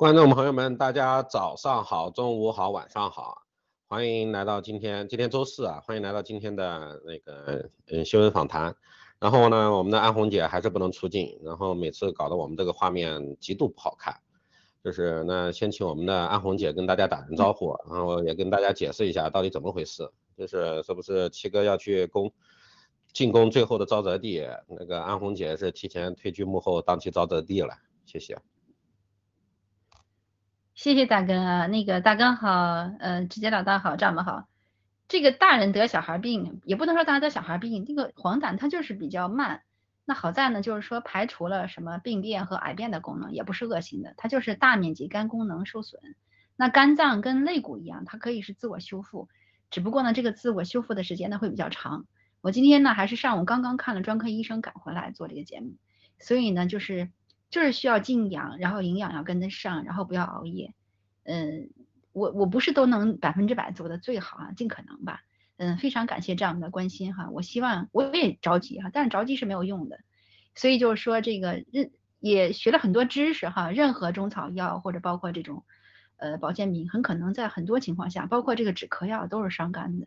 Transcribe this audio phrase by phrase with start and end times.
[0.00, 3.42] 观众朋友们，大家早上好、中午好、晚上好，
[3.86, 8.74] 欢迎来到今天，今天周四啊，欢迎来到今天的那个嗯新闻访谈。
[9.18, 14.18] 然后呢，我们的安红姐还是不能出镜，然后每次搞得我们这个画面极度不好看。
[14.82, 22.32] 就是那先请我们的安红姐跟大家打声招呼，然后也跟大家解释一下到底怎么回事，就是是不是七哥要去攻
[23.12, 27.74] 进攻最后的沼泽地，那个安红姐是提前退居幕后当起沼泽地了，
[28.06, 28.38] 谢谢。
[30.82, 32.48] 谢谢大哥啊，那个大哥好，
[33.00, 34.48] 呃，直接老大好，丈夫好。
[35.08, 39.60] 这个大人得小孩病，也不能说大人得小孩病，这个黄疸它就是比较慢。
[40.06, 46.00] 那好在呢，就是说排除了什么病变和癌变的功能，也不是恶性的，它就是大面积肝功能受损。
[46.56, 49.28] 那肝脏跟肋骨一样，它可以是自我修复，
[49.70, 52.06] 只不过呢，这个自我修复的时间呢会比较长。
[52.40, 55.74] 我今天呢还是上午刚刚看了专科医生赶回来做这个节目，
[56.18, 57.10] 所以呢就是
[57.50, 60.72] 就是需要静养，然后营养要跟得上，然后不要熬夜。
[61.24, 61.70] 嗯，
[62.12, 65.22] 我我不是都能百分之百做的最好啊，尽可能吧。
[65.56, 70.00] 嗯，非常感谢这样的关心哈，我希望我也着急哈，但是着急是没有用的，
[70.54, 75.64] 所以就是说这个任也学了很多知识哈，任何中草药或者包括这种
[76.16, 80.06] 呃保健品，很可能在很多情况下，包括这个止咳药都是伤肝的，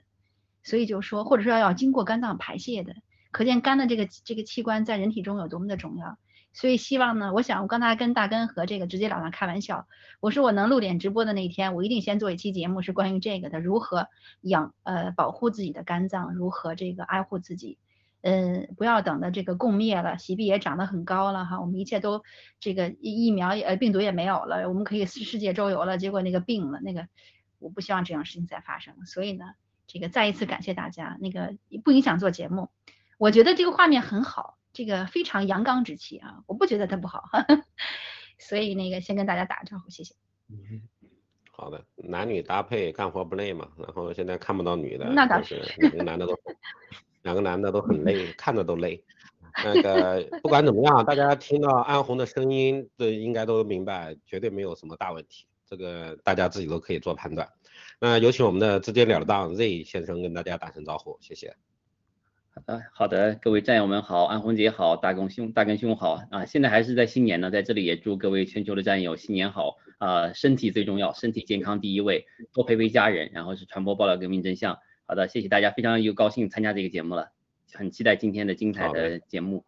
[0.63, 2.96] 所以就是说或者说要经过肝脏排泄的，
[3.29, 6.17] 可见肝的这个这个器官在人体中有多么的重要。
[6.53, 9.88] 所以希望呢，我想我刚才跟大根和这个直接老大开玩笑，
[10.19, 14.08] 我说我能录点直播的那一天，我一定先做一期节目，是关于这个的，如何
[14.41, 17.80] 养呃保护自己的肝脏，如何这个爱护自己，
[18.22, 22.22] 嗯，不要等的这个共灭了，喜币也长得很高了哈，我们一切都
[22.59, 27.08] 这个疫疫苗也呃病毒也没有了，我们可以世界周游了，结果那个病了，那个
[27.58, 29.46] 我不希望这样事情再发生，所以呢，
[29.88, 32.70] 这个再一次感谢大家，那个不影响做节目，
[33.18, 34.59] 我觉得这个画面很好。
[34.73, 37.23] 这个非常阳刚之气啊，我不觉得他不好，
[38.39, 40.16] 所以那个先跟大家打个招呼，谢谢。
[40.50, 40.81] 嗯，
[41.51, 46.39] 好的，男女搭配干活不累嘛，然后现在看不到女的，那倒是，两个男的都，
[47.22, 49.03] 两个男的都很累，看着都累。
[49.63, 57.47] 那个不管怎么样，大家听到安红的声音，这应该都明白，绝对没有什么大问题，这个大家自己都可以做判断。
[58.00, 61.55] 那有请我们的直截了当 Z 先生跟大家打声招呼，谢谢。
[62.56, 66.46] 好的，好的，各位战友们好，安红姐好，大根兄大根兄好啊！
[66.46, 70.31] 现在还是在新年呢，在这里也祝各位全球的战友新年好啊！
[70.34, 74.78] 身体最重要，身体健康第一位，多陪陪家人，然后是传播爆料革命真相。
[75.08, 77.31] 好的，谢谢大家，非常又高兴参加这个节目了，
[77.74, 79.66] 很期待今天的精彩的节目。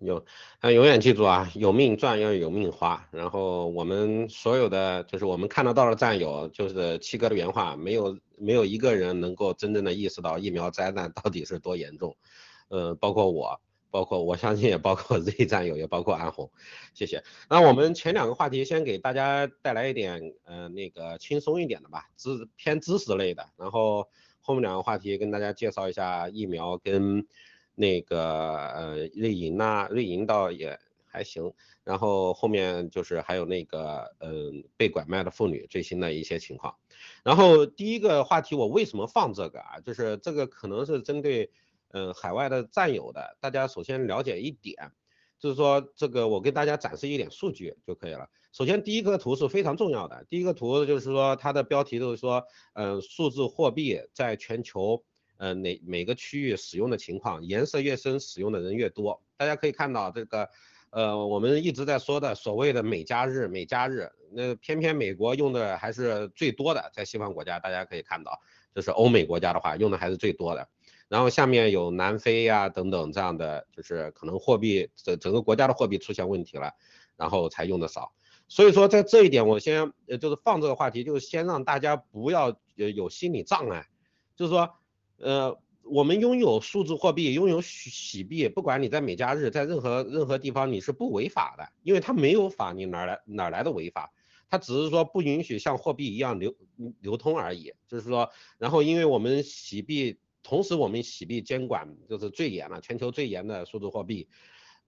[0.00, 0.24] 有，
[0.62, 3.08] 那永远记住啊，有命赚要有命花。
[3.10, 12.16] 然后我们所有的，就是我们看得到的战友，就是七哥的原话，没有没有一个人能够真正的意识到疫苗灾难到底是多严重。
[12.68, 13.60] 呃，包括我，
[13.90, 16.48] 包括我相信也包括 Z 战友，也包括安红。
[16.94, 17.24] 谢谢。
[17.50, 23.44] 那我们前两个话题先给大家带来一点，呃，那个轻松一点的吧，知偏知识类的。
[23.56, 24.06] 然后
[24.40, 27.26] 后面两个话题跟大家介绍一下疫苗跟。
[27.78, 28.20] 那个
[28.70, 31.52] 呃，瑞银呐，瑞银倒也还行，
[31.84, 36.74] 然后后面就是还有那个嗯，被拐卖的妇女最新的一些情况。
[37.22, 39.78] 然后第一个话题我为什么放这个啊？
[39.78, 41.48] 就是这个可能是针对
[41.92, 44.90] 嗯海外的战友的，大家首先了解一点，
[45.38, 48.28] 就是说这个我给大家展示一点数据就可以了。
[48.50, 52.42] 首先第一个图是非常重要的，第一个图就是说它的标题就是说
[52.74, 55.04] 嗯，数字货币在全球。
[55.38, 59.22] 呃，哪每个区域使用的情况，颜色越深，使用的人越多。
[59.36, 60.48] 大家可以看到这个，
[60.90, 68.36] 呃，我们一直在说的所谓的美加日，美加日，那偏偏美国用的还是最多的，在西方国家，大家可以看到，
[68.74, 70.68] 就是欧美国家的话，用的还是最多的。
[71.06, 76.74] 然后下面有南非呀等等这样的，就是可能货币整整个国家的货币出现问题了，
[77.16, 78.12] 然后才用的少。
[78.48, 83.86] 所以说在这一点，我先呃就是放这个话题，就是先让大家不要有心理障碍，
[84.34, 84.68] 就是说。
[85.18, 94.12] 呃，我们拥有数字货币，拥有洗洗币，不管你在美加日，在任何任何地方，你是不违法的，因为它没有法，你哪来哪来的违法？
[94.48, 96.54] 它只是说不允许像货币一样流
[97.00, 97.72] 流通而已。
[97.86, 104.28] 就是说，然后因为我们洗币，同时我们洗币监管就是最严了，全球最严的数字货币，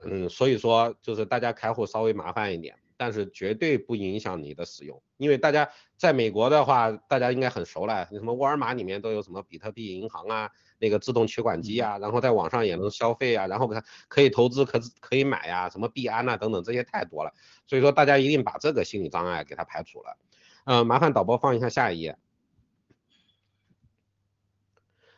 [0.04, 2.76] 嗯，所以说就是大家开户稍微麻烦一点。
[3.02, 5.66] 但是绝对不影响你的使用，因为大家
[5.96, 17.32] 在美国的话，大家应该很熟了，什么沃尔玛里面都有什么比特币银行啊，那个自动取款机啊，然后在网上也能消费啊，然后可可以投资，可可以买呀，什么币安呐等等这些太多了，
[17.66, 20.18] 所以说大家一定把这个心理障碍给它排除了。
[20.64, 22.18] 嗯，麻烦导播放一下下一页。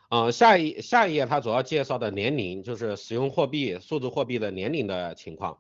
[0.08, 5.58] 嗯，下一下一页它主要介绍的年龄就是使用货币数字货币的年龄的情况，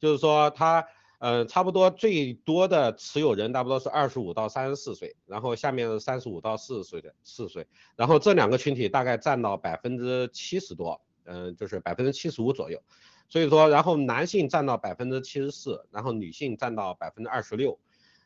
[0.00, 0.84] 就是说它。
[1.20, 12.82] 呃，差不多最多的持有人差不多是二十五到三十四岁，然后下面是三十五到四十岁的四岁，然后这两个群体大概占到百分之七十多，嗯，就是百分之七十五左右。
[13.28, 17.78] 所以说，然后男性占到百分之七十四，然后女性占到百分之二十六，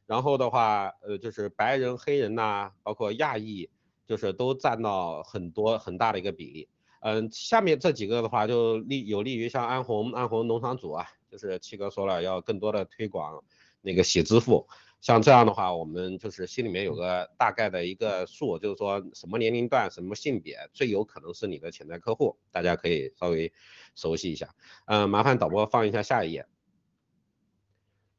[0.06, 3.68] 然后的话，呃，就是白人、黑人呐，包括亚裔，
[4.06, 6.68] 就是都占到很多很大的一个比例。
[7.00, 11.06] 嗯，下面这几个的话就利有利于像安红安红农场主啊。
[11.34, 13.42] 就是七哥说了，要更多的推广
[13.80, 14.68] 那个喜支付，
[15.00, 23.52] 像这样的话，我们就是心里面有个大概的一个数，就是说什么年龄段、什么性别最有可能是你的潜在客户，大家可以稍微
[23.96, 24.54] 熟悉一下。
[24.86, 26.46] 嗯，麻烦导播放一下下一页。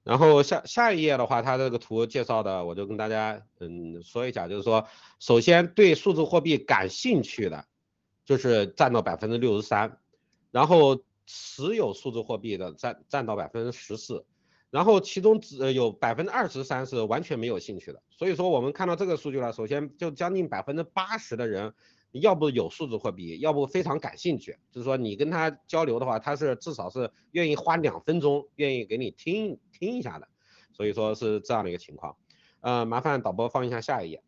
[0.04, 4.86] 然后下下一页的话，它这个图介绍的，我就跟大家嗯说一下，就是说，
[5.20, 7.66] 首先对数字货币感兴趣的，
[8.26, 10.00] 就是占到百分之六十三，
[10.52, 11.02] 然后。
[11.26, 14.26] 持有数字货币的占占到百分之十四，
[14.70, 18.02] 然后其中只有百分之二十三是完全没有兴趣的。
[18.12, 21.74] 所以说我们看到这个数据了，首先就将近百分之八十的人，
[22.12, 24.58] 要不有数字货币，要不非常感兴趣。
[24.72, 30.28] 就是说你跟他交流的话，他是至少是愿意花两分钟，愿意给你听听一下的。
[30.74, 32.18] 所以说是这样的一个情况。
[32.62, 34.24] 呃，麻烦导播放一下下一页。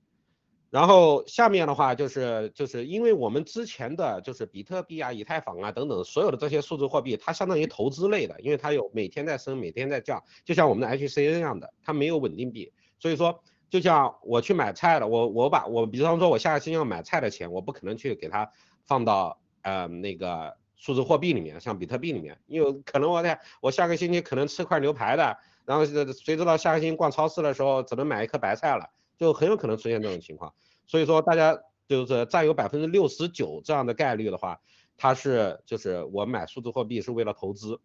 [0.69, 12.73] 然后下面的话就是就是因为我们之前的就是比特币啊、以太坊啊等等所有的这些数字货币，它相当于投资类的，因为它有每天在升、每天在降，就像我们的 HCN 一样的，它没有稳定币。
[12.99, 18.51] 所以说，就像我去买菜了，我我把我比方说我下个星期要买菜的钱，我不可能去给它
[18.85, 28.89] 放到呃那个数字货币里面，像比特币里面，因为可能我在我下个星期可能吃块牛排的，然后谁知道下个星期逛超市的时候只能买一颗白菜了。
[29.17, 30.53] 就很有可能出现这种情况，
[30.85, 34.61] 所以说大家就是占有百分之六十九这样的概率的话，
[34.95, 37.79] 它是就是我买数字货币是为了投资，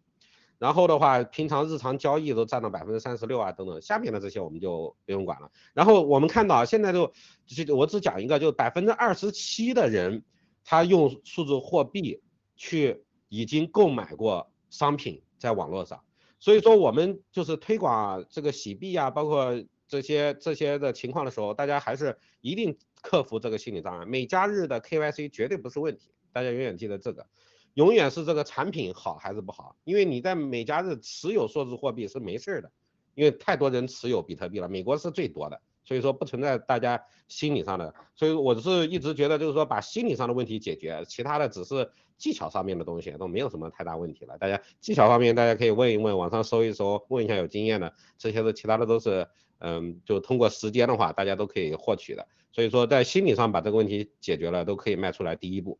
[0.59, 5.49] 然后的话平常日常交易都占到百分之三十六啊等等，下面的这些我们就不用管了。
[5.73, 7.11] 然后我们看到现在就
[7.47, 10.23] 就我只讲一个，就百分之二十七的人
[10.63, 12.21] 他用数字货币
[12.55, 16.03] 去已经购买过商品在网络上，
[16.39, 19.63] 所以说我们就是推广这个洗币啊，包括。
[19.93, 24.03] 这些这些的情况的时候，大家还是一定克服这个心理障碍。
[24.07, 27.27] 每家日的 KYC 绝对不是问题，大家永远记得这个，
[27.75, 29.75] 永远是这个产品好还是不好。
[29.83, 32.71] 因为你在每家日持有数字货币是没事儿的，
[33.13, 37.93] 因为太多人持有比特币了，美国是最多的，所以说不存在大家心理上的。
[38.15, 41.87] 所以我是一直觉得就是说把心理上的问题解决，其他的只是
[42.17, 44.39] 技巧上面的东西都没有什么太大问题了。
[44.39, 49.27] 大家技巧方面大家可以问一问，网上搜一搜，问一下有经验的，这些的其他的都是。
[49.63, 52.27] 嗯，就通过时间的话，大家都可以获取的。
[52.51, 55.79] 所以说，在心理上把这个问题解决了，都可以迈出来第一步。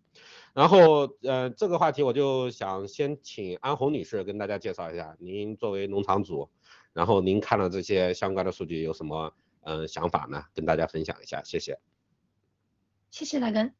[0.53, 6.49] 然后，呃，这个话题我就想先请安红女士跟大家介绍一下，您作为农场主，
[6.93, 10.45] 然后您看了这些相关的数据有什么嗯想法呢？
[10.55, 11.77] 跟大家分享一下，谢谢。
[13.11, 13.73] 谢谢大根。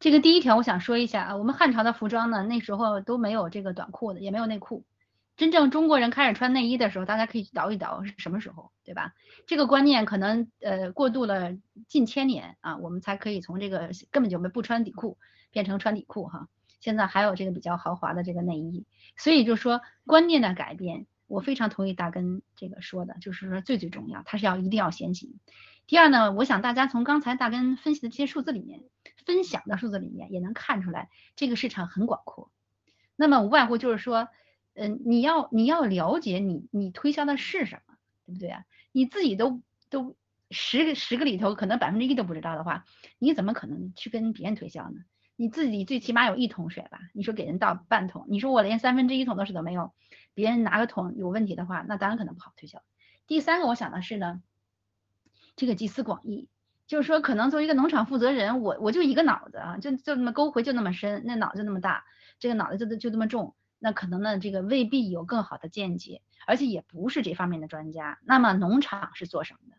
[0.00, 4.84] 这个第一条我想说一下啊，我们汉朝的服装呢，那时候都没有这个短裤的，也没有内裤。
[5.34, 9.14] 真正中国人开始穿内衣的时候，大家可以去倒一倒是什么时候，对吧？
[9.46, 11.56] 这个观念可能呃过渡了
[11.88, 15.18] 近千年啊，我们才可以从这个根本就没不穿底裤
[15.50, 16.48] 变成穿底裤哈。
[16.80, 18.84] 现在还有这个比较豪华的这个内衣，
[19.16, 25.40] 所以就说观念的改变，我非常同意大根这个说的，就是说最最重要，它是要一定要先行。
[25.86, 28.84] 第二呢，我想大家从刚才大根分析的这些数字里面，
[29.24, 32.50] 分享的数字里面也能看出来，这个市场很广阔。
[33.16, 34.28] 那么无外乎就是说。
[34.74, 37.94] 嗯，你要你要了解你你推销的是什么，
[38.26, 38.64] 对不对啊？
[38.92, 40.16] 你自己都都
[40.50, 42.84] 十个十个里头可能百分之一都不知道的话，
[43.18, 45.00] 你怎么可能去跟别人推销呢？
[45.36, 47.00] 你自己最起码有一桶水吧？
[47.14, 49.92] 你说给人倒半桶，你说我连三分之一桶的水都没有，
[50.34, 52.82] 别人拿个桶有问题的话，那当然可能不好推销。
[53.26, 54.42] 第三个我想的是呢，
[55.56, 56.48] 这个集思广益，
[56.86, 62.04] 就是说可能作为一个农场负责人，我我就一个脑子啊，就就那么沟回就那么深，那脑子那么大，
[62.38, 63.54] 这个脑子就就那么重。
[63.82, 68.20] 那可能呢，这个未必有更好的见解，而且也不是这方面的专家。
[68.24, 69.76] 那么农场是做什么的？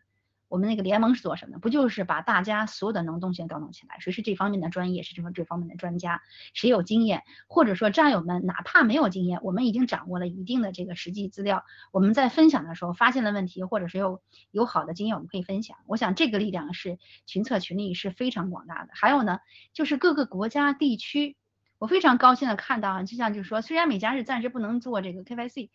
[0.50, 1.60] 我们那个联盟是做什么的？
[1.60, 3.98] 不就是把大家所有的能动性调动起来？
[4.00, 5.04] 谁是这方面的专业？
[5.04, 6.22] 是这方这方面的专家？
[6.54, 7.24] 谁有经验？
[7.48, 15.78] 或者说战友们哪怕没有经验，我们已经掌握了一定的这个实际资料，我们在分享的时候发现了问题，或者是有有好的经验，我们可以分享。
[15.88, 18.90] 我想这个力量是群策群力是非常广大的。
[18.94, 19.40] 还有呢，
[19.72, 21.38] 就是各个国家地区。
[21.84, 25.70] 我非常高兴的看到啊，就像就是说，虽然美加日暂时不能做这个 KYC，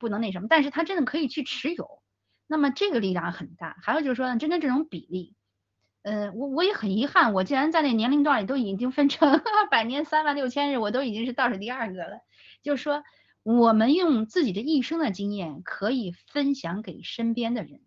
[0.00, 2.02] 不能那什么，但是它真的可以去持有，
[2.48, 3.76] 那么这个力量很大。
[3.80, 5.36] 还有就是说呢，真的这种比例，
[6.02, 9.40] 嗯，我我也很遗憾，我既然在那年龄段里都已经分成
[9.70, 12.18] 百年三万六千日，我都已经是倒数第二个了。
[12.64, 13.04] 就是说
[13.44, 17.82] 我们用自己的一生的经验可以分享给身边的人。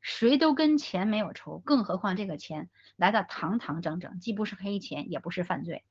[0.00, 5.82] 谁都跟钱没有仇，更何况这个钱来的堂堂正正，既不是黑钱，也不是犯罪。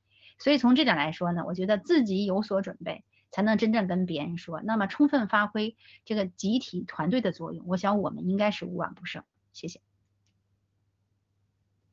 [0.42, 4.60] 所以从这点来说呢，我觉得自己有所准备，才能真正跟别人说。
[4.60, 9.22] 那么充分发挥这个集体团队的作用，我想我们应该是无往不胜。
[9.52, 9.80] 谢谢。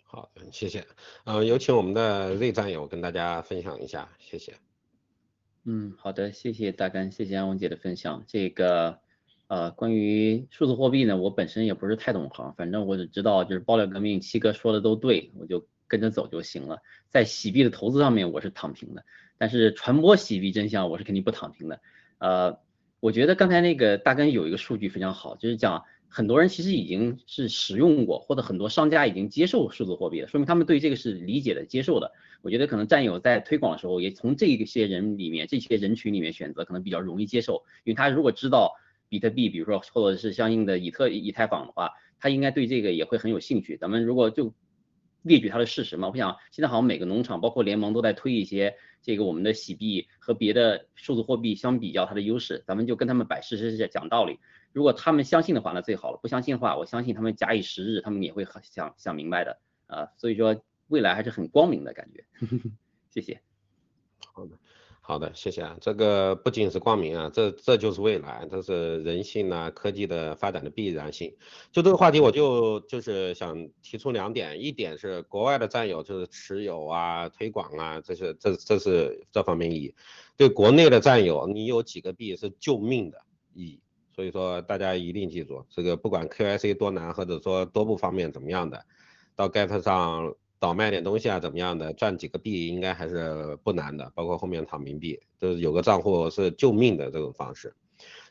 [0.03, 0.87] 好的，谢谢。
[1.25, 4.55] 嗯，有请我们的 Z 战友跟大家分享一下，谢谢。
[5.65, 8.23] 嗯，好的，谢谢大干，谢谢安文姐的分享。
[8.27, 8.99] 这个。
[9.49, 16.81] 呃，关于数字货币呢，我本身也不是太懂行，反正我只知道就是爆料革命七哥说的都对，我就跟着走就行了。
[17.09, 19.03] 在洗币的投资上面我是躺平的，
[19.37, 21.81] 但是传播洗币真相我是肯定不躺平的。
[22.19, 22.59] 呃，
[23.01, 32.13] 我觉得刚才那个大根有一个数据非常好，就是讲很多人其实已经是使用过，或者很多商家已经接受数字货币了，说明他们对这个是理解的、接受的。
[32.41, 38.75] 我觉得可能战友在推广的时候，也从这一些人里面、这些人群里面选择，可能比较容易接受，因为他如果知道。
[39.11, 43.75] 比特币，比如说或者是相应的以特以太坊的话，他应该对这个也会很有兴趣。
[43.75, 44.53] 咱们如果就
[45.21, 54.39] 列举它的事实嘛，我想现在好像每个农场，包括联盟都在推一些这个我们的洗币和别的数字货币相比较它的优势，咱们就跟他们摆事实讲道理。
[54.71, 60.07] 如果他们相信的话，那最好了；不相信的话，我相信他们假以时日，他们也会想想明白的啊。
[60.15, 62.23] 所以说未来还是很光明的感觉。
[63.09, 63.41] 谢谢。
[64.33, 64.57] 好的。
[65.09, 65.75] 好的，谢谢啊。
[65.81, 71.35] 这个不仅是光明啊，这这就是未来，这是人性啊，科技的发展的必然性。
[71.71, 79.95] 就这个话题，我就就是想提出两点，一点是国外的战友就是持有啊、推广啊，这是这这是这方面意义。
[80.37, 83.17] 对国内的战友，你有几个币是救命的
[83.55, 83.81] 意义。
[84.15, 88.85] 所以说大家一定记住，这个不管 KYC 多难，或者说多不方便怎么样的，
[89.35, 90.35] 到 Get 上。
[90.59, 97.73] 倒卖点东西啊，怎么样的赚几个币应该还是不难的，包括后面躺平币，就是有个账户是救命的这种方式，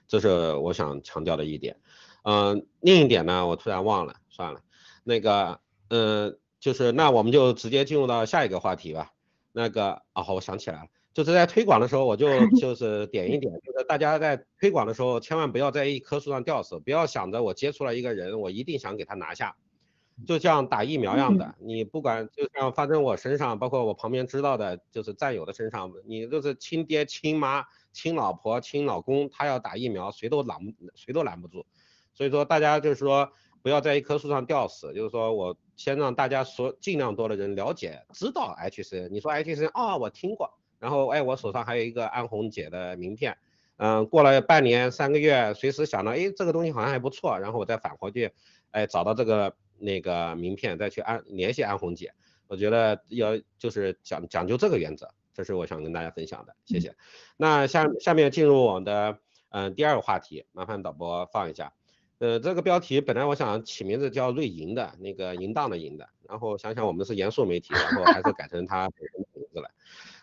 [0.07, 1.77] 这是我想强调的一点。
[2.25, 4.61] 嗯，另一点呢，我突然忘了，算了。
[5.05, 9.13] 那个，嗯，就是那我们就直接进入到下一个话题吧。
[9.53, 12.29] 那个，哦，好，我想起来了，就是在推广的时候，我就
[12.61, 19.57] 就是点一点，就是大家在推广的时候，千万不要在一棵树上吊死，不要想着我接触了一个人，我一定想给他拿下。
[20.27, 30.59] 就像打疫苗一样的，你不管就像发生我身上，包括我旁边知道的，就是战友的身上，你就是亲爹亲妈亲老婆亲老公，他要打疫苗，谁都拦
[30.95, 31.65] 谁都拦不住。
[32.13, 33.31] 所以说大家就是说
[33.63, 43.39] 不要在一棵树上吊死，就是说我先让大家说尽量多的人了解知道 H C，你说 H C 啊我听过，然后哎我手上还有一个安红姐的名片，
[43.77, 48.33] 嗯过了半年三个月，随时想到哎这个东西好像还不错，然后我再返回去，
[48.73, 49.55] 哎找到这个。
[49.79, 52.13] 那个名片再去安联系安红姐，
[52.47, 56.97] 我觉得要就是讲讲究这个原则，这是我想跟大家分享的，谢谢。
[57.37, 59.19] 那下下面进入我们的
[59.51, 61.73] 嗯第二个话题，麻烦导播放一下。
[62.19, 69.71] 呃，这个标题本来我想起名字叫瑞银的那个淫荡的淫的，然后想想我们是严肃媒体，然后还是改成他本身的名字了。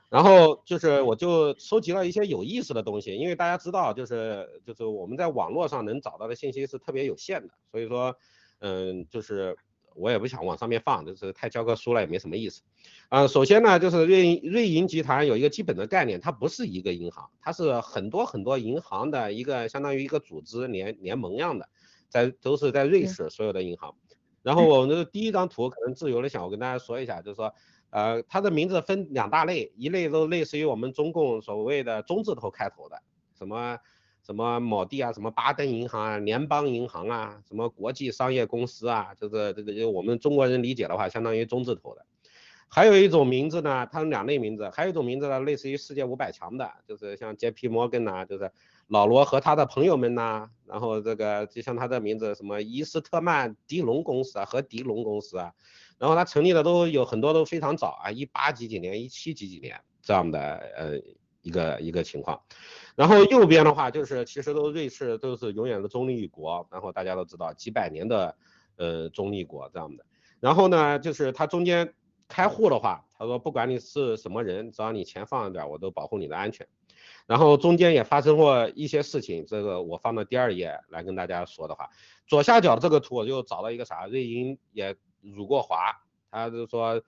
[0.09, 8.17] 然后就是我就收集了一些有意思的东西，因为大家知道就是就是我们在网络上能找到的信息是特别有限的，所以说。
[8.59, 9.55] 嗯，就是
[9.95, 12.61] 我也不想往上面放，就是太教科书了也没什么意思。
[13.09, 21.69] 啊，首先呢，就是瑞瑞银集团有一个基本的概念，它不是一个银行，它是很多很多银行的一个相当于一个组织联联盟样的，
[22.09, 23.95] 在都是在瑞士所有的银行。
[24.41, 27.53] 然后我们的第一张图可能自由的想，我跟大家说一下，就是说，
[27.89, 33.01] 呃，它的名字分两大类，一类都类似于我们中共所谓的中字头开头的，
[33.37, 33.77] 什么。
[34.25, 42.05] 什么某地啊，什么巴登银行啊，联邦银行啊，什么国际商业公司啊，就是这个就我们中国人理解的话，相当于中字头的。
[42.67, 48.51] 还有一种名字呢，它是两类名字，还有一种名字呢，类似于世界五百强的，就是像 J P Morgan 呐，就是
[48.87, 55.53] 老罗和他的朋友们呐，然后这个就像他的名字什么伊斯特曼迪龙公司啊和迪龙公司啊，
[55.99, 60.39] 然后他成立的都有很多都非常早啊，一八几几年，一七几几年这样的
[60.75, 60.99] 呃
[61.43, 62.41] 一个一个情况。
[62.95, 68.37] 然后右边的话就是，其实都瑞士都是永远的中立国，然后大家都知道几百年的
[68.77, 70.05] 呃中立国这样的。
[70.39, 71.93] 然后呢，就是它中间
[72.29, 76.65] 开户的话，他说不管你是什么人，只要你钱放一点，我都保护你的安全。
[77.27, 81.89] 然后中间也发生过一些事情，这个我放到第二页来跟大家说的话。
[82.27, 87.01] 左下角这个图我就找到一个啥，瑞银也辱过华，他就说，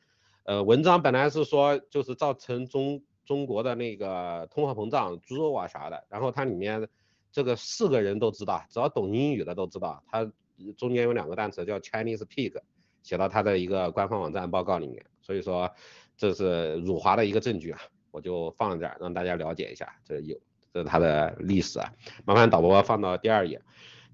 [0.44, 3.02] 呃，文章本来是说就是造成中。
[3.28, 6.88] 中国的那个通货膨胀、猪肉啊啥的，然后它里面
[7.30, 10.32] 这个四个人都知道，只要懂英语的都知道，它
[10.78, 12.58] 中间有两个单词叫 Chinese pig，
[13.04, 15.70] 写到它的一个官方网站报告里面，所以说
[16.16, 17.80] 这是辱华的一个证据啊，
[18.12, 20.40] 我就放这儿让大家了解一下，这有
[20.74, 21.94] 这是它的历史啊。
[22.26, 23.62] 麻烦导播放到第二页，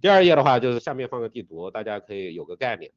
[0.01, 2.91] 第二页的话就是下面放个地图，大家可以有个概念，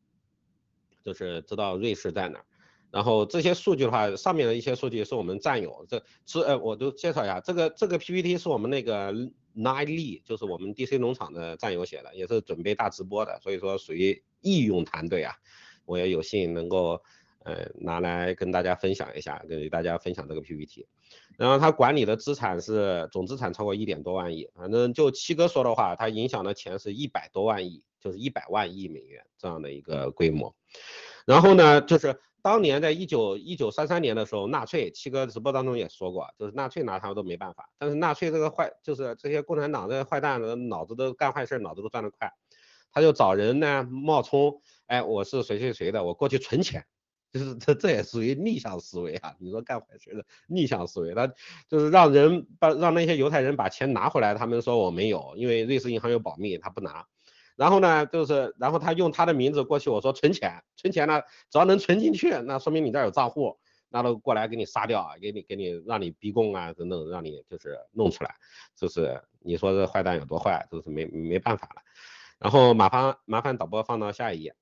[1.04, 2.42] 就是知道瑞士在哪。
[2.90, 9.12] 然后这些数据的话，上面的一些数据是我们战友，这是呃，我都介绍一下，这个这个 PPT 是我们那个
[9.55, 15.35] Nine Lee，就是我们 DC 农场的战友写的，也是准备大直播的，所以说属于义用团队啊，
[15.85, 17.02] 我也有幸能够
[17.45, 20.87] 呃拿来跟大家分享一下，跟大家分享这个 PPT。
[21.37, 30.55] 然后他管理的资产是总资产超过一点多万亿，反正就七哥说的话，他影响的钱是一百多万亿，就是一百万亿美元这样的一个规模。
[31.26, 32.19] 然后呢，就是。
[32.47, 37.69] 当年在一九一九三三年的时候，纳粹七哥直播当中也说过，就是纳粹拿他们都没办法。
[37.76, 42.33] 但是纳粹这个坏，就是这些共产党这坏蛋的脑子都干坏事，脑子都转得快。
[42.93, 46.87] 他就找人呢冒充，哎，我是谁谁谁的，我过去存钱，
[47.33, 49.35] 就是这这也属于逆向思维啊。
[49.41, 51.26] 你说干坏事的逆向思维，他
[51.69, 57.05] 就是让人把让那些犹太人把钱拿回来，他们说我没有，因为瑞士银行有保密，他不拿。
[57.57, 63.59] 然后呢，就是然后他用他的名字过去，我说存钱，存钱呢，只要能存进去，那说明你这儿有账户，
[63.89, 68.35] 那都过来给你杀掉啊，给你给你让你逼供啊等等，让你就是弄出来，
[68.77, 71.83] 就是你说这坏蛋有多坏，就是没没办法了。
[72.38, 74.55] 然后麻烦麻烦导播放到下一页，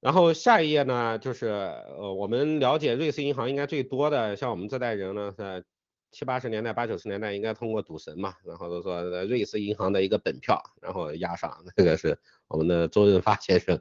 [0.00, 5.64] 然后下一页呢，就是呃我们了解瑞士银行应该最多的，像我们这代人呢是。
[6.10, 12.18] 七八十年代、八九十年代应该通过赌神嘛，然后都说瑞士银行的一个本票，然后押上，这个是
[12.48, 13.80] 我们的周润发先生。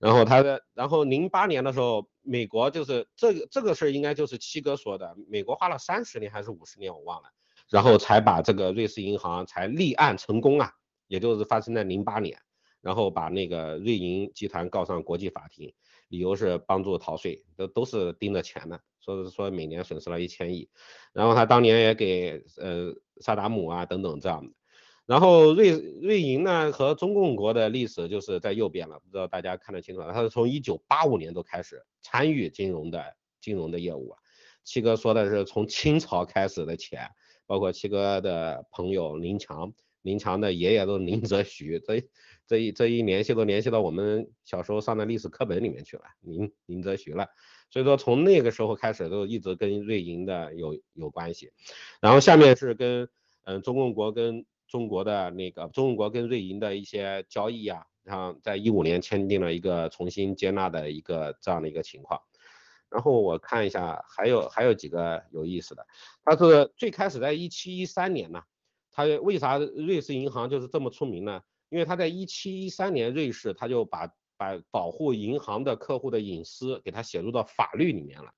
[0.00, 7.28] 然后他的，然后零八年的时候，美国就是这个这个事儿应该就是七哥说的，美国花了三十年还是五十年我忘了，
[7.70, 10.72] 然后才把这个瑞士银行才立案成功啊，
[11.06, 12.36] 也就是发生在零八年，
[12.80, 15.72] 然后把那个瑞银集团告上国际法庭，
[16.12, 18.78] 理由是帮助逃税，都都是盯着钱的。
[19.00, 20.68] 说是说每年损失了一千亿，
[21.12, 24.52] 然后他当年也给呃萨达姆啊等等这样的，
[25.06, 25.70] 然后瑞
[26.00, 34.14] 瑞银呢和中共国的历史就是在右边了，不知道大家看得清楚，他是从一九八五年都开始参与金融的金融的业务，
[34.62, 37.08] 七哥说的是从清朝开始的钱，
[37.44, 39.72] 包括七哥的朋友林强，
[40.02, 42.04] 林强的爷爷都是林则徐，这
[42.52, 47.28] 这一这一联系都联系到我们小时候上的历史课本里面去了，林林则徐了。
[47.70, 51.50] 所以说从那个时候开始都一直跟瑞银的有有关系，
[51.98, 53.08] 然后下面是跟
[53.44, 62.20] 嗯中共国跟中国的那个中共国跟瑞银的一些交易啊，然后在一五年签订了一个重新接纳的一个这样的一个情况，
[62.90, 65.86] 然后我看一下还有还有几个有意思的，
[66.22, 68.42] 它是最开始在一七一三年呢，
[68.90, 71.40] 它为啥瑞士银行就是这么出名呢？
[71.72, 74.06] 因为它在一七一三年瑞士它就把
[74.36, 78.32] 把保护银行的客户的隐私给他写入到法律里面了，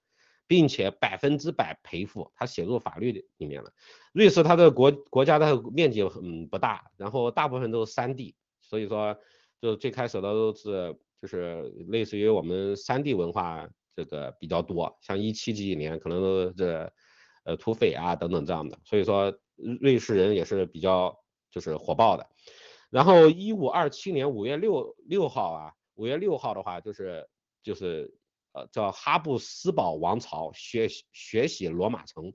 [0.47, 3.73] 并且百分之百赔付，他写入法律里面了。
[4.13, 9.17] 瑞士它的国国家的面积嗯不大，然后大部分都是山地，所以说
[9.63, 13.67] 就最开始的都是就是类似于我们山地文化
[13.97, 16.93] 这个比较多，像一七几几年可能都是
[17.45, 19.35] 呃土匪啊等等这样的，所以说
[19.81, 21.19] 瑞士人也是比较
[21.51, 22.27] 就是火爆的。
[22.95, 25.73] 然后一五二七年五月六六号啊。
[25.97, 27.29] 五月六号的话，就是
[27.63, 28.13] 就是
[28.53, 32.33] 呃叫哈布斯堡王朝学学习罗马城，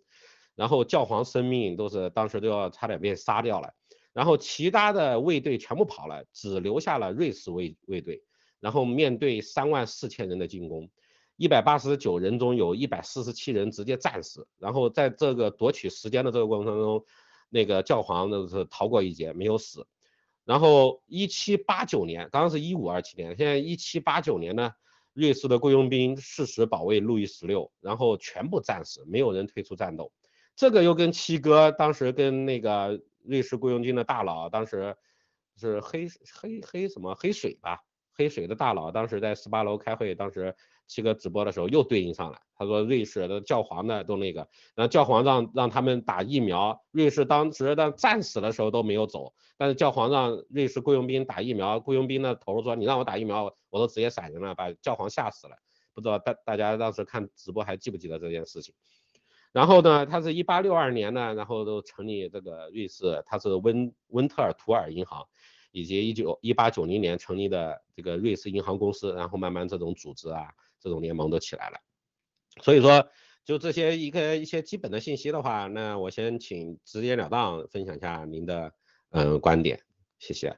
[0.56, 3.74] 然后教皇生命都是当时都要差点被杀掉了，
[4.14, 8.24] 然后其他的卫队全部跑了，只留下了瑞士卫卫队，
[8.62, 10.90] 然后面对三万四千人的进攻，
[11.36, 17.06] 一百八十九人中有一百四十七人直接战死，然后在这个夺取时间的这个过程当中，
[17.50, 19.86] 那个教皇都是逃过一劫，没有死。
[20.50, 24.72] 然后一七八九年，刚刚是一五二七年，现在一七八九年呢，
[25.14, 30.12] 瑞士的雇佣兵誓死保卫路易十六，然后全部战死，没有人退出战斗。
[30.56, 34.96] 这个又跟七哥当时跟那个瑞士雇佣军的大佬，当时
[35.56, 36.08] 是黑
[36.42, 37.84] 黑黑什么黑水吧，
[38.16, 40.56] 黑水的大佬当时在十八楼开会，当时。
[40.90, 44.40] 七哥直播的时候又对应上了，他说瑞士的教皇呢都那个，
[44.74, 55.56] 然后教皇让让他们打疫苗，瑞士当时的战死的时候都没有走，但是教皇让瑞士雇佣兵打疫苗，雇佣兵的头说你让我打疫苗，我都直接闪人了，把教皇吓死了。
[55.94, 58.74] 不知道大大家当时看直播还记不记得这件事情？
[59.54, 65.24] 然后呢，他是一八六二年呢，然后都成立这个瑞士，他是温温特尔图尔银行。
[65.72, 71.78] 以及一九一八九零年成立的这个瑞士银行公司，然后慢慢这种组织啊，这种联盟都起来了。
[72.62, 73.10] 所以说，
[73.46, 78.74] 就这些一个一些基本的信息的话，那我先请直截了当分享一下您的
[79.12, 79.82] 嗯观点，
[80.18, 80.58] 谢谢。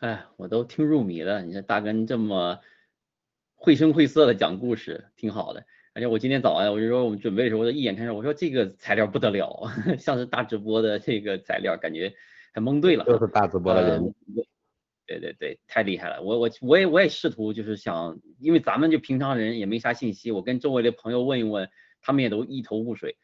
[0.00, 2.58] 哎，我都听入迷了，你看大根这么
[3.54, 5.64] 绘声绘色的讲故事，挺好的。
[5.94, 12.12] 而且我今天早上我就说我们准备的时候，我一眼看上，我说这个材料不得了， 像是大直播的这个材料，感觉
[12.52, 13.04] 还蒙对了。
[13.04, 14.14] 就是大直播的人。
[15.06, 16.22] 对对对，太厉害了！
[16.22, 21.68] 我我我也我也试图就是想，因为咱们就平常人也没啥信息，我跟周围的朋友问一问，
[22.00, 23.16] 他们也都一头雾水。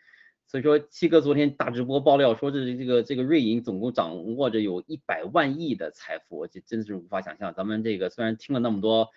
[0.46, 7.54] 所以说七哥昨天大直播爆料说，这这个这个瑞银总共掌握着有一百万亿的财富，这真是无法想象。
[7.54, 9.08] 咱们这个虽然听了那么多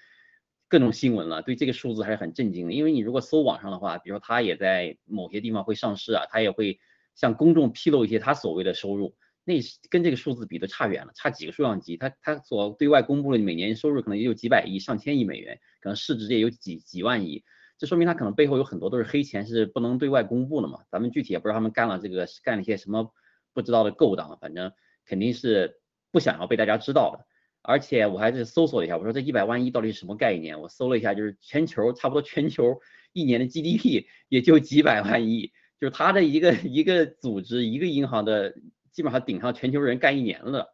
[0.69, 2.73] 各种新闻了，对这个数字还是很震惊的。
[2.73, 6.79] 因为你如果搜网上的话，比如说他也在某些地方会上市啊，他也会
[7.15, 9.15] 向公众披露一些他所谓的收入。
[9.45, 9.55] 那
[9.89, 11.97] 跟这个数字比都差远了，差几个数量级。
[11.97, 17.43] 他他所对外公布的每年收入可能也有几百亿、上千亿美元，可能市值也有几几万亿。
[17.77, 20.79] 这说明他可能背后有很多都是黑钱，是不能对外公布的嘛。
[20.89, 23.11] 咱们具体也不知道他们干了这个干了一些什么
[23.53, 24.71] 不知道的勾当，反正
[25.05, 27.25] 肯定是不想要被大家知道的。
[27.61, 30.61] 而且我还是搜索了一下，我说这一百万亿到底是什么概念？
[30.61, 32.79] 我搜了一下，就是全球差不多全球
[33.11, 35.51] 一年的 GDP 也就几百万亿，
[35.81, 38.55] 就是他的一个一个组织一个银行的。
[38.93, 40.73] 基本上顶上全球人干一年了，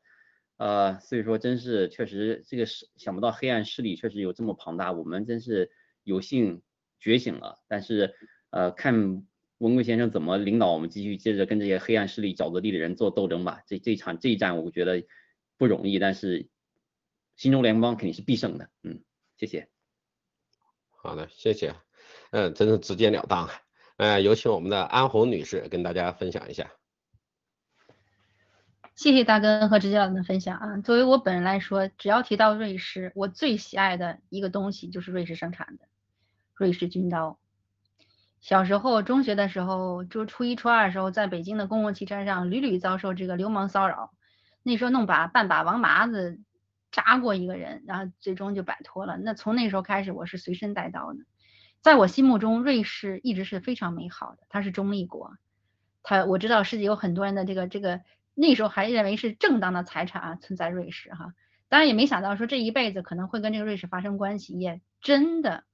[0.57, 5.71] 呃，所以说真是确实这个是想不到黑暗势力确实有这么庞大，我们真是
[6.03, 6.61] 有幸
[6.99, 7.63] 觉醒了。
[7.67, 8.13] 但是
[8.51, 9.25] 呃，看
[9.57, 13.61] 文贵先生怎么领导我们继续接着跟这些黑暗势力沼泽地的人做斗争吧。
[13.65, 15.03] 这这场这一战我觉得
[15.57, 16.49] 不容易，但是
[17.35, 18.69] 新中联邦肯定是必胜的。
[18.83, 19.01] 嗯，
[19.37, 19.69] 谢谢。
[20.89, 21.73] 好的，谢谢。
[22.31, 23.49] 嗯，真是直截了当。
[23.97, 26.78] 呃，有请我们的安红女士跟大家分享一下。
[28.99, 30.77] 谢谢大哥和直接老师的分享啊！
[30.81, 35.85] 作为我本人来说，只要提到瑞士，我最喜爱的一个东西就是瑞士生产的
[36.53, 37.39] 瑞士军刀。
[38.41, 44.11] 小时候中学的时候，就初一初二的时候，在北京的公共汽车上屡屡遭受这个流氓骚扰。
[44.63, 46.37] 那时候弄把半把王麻子
[46.91, 49.15] 扎过一个人，然后最终就摆脱了。
[49.15, 51.19] 那从那时候开始，我是随身带刀的。
[51.81, 55.37] 在我心目中，瑞士一直是非常美好的，它是中立国。
[56.03, 58.01] 它我知道世界有很多人的这个这个。
[58.41, 61.33] 那时候还认为是正当的财产啊，存在瑞士哈，
[61.67, 65.65] 当然也没想到说这一辈子可能会跟这个瑞士发生关系，也真的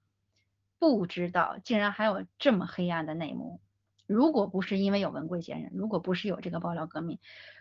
[0.80, 3.62] 不知道竟然还有这么黑暗的内幕。
[4.08, 7.19] 如果不是因为有文贵先生，如果不是有这个爆料革命，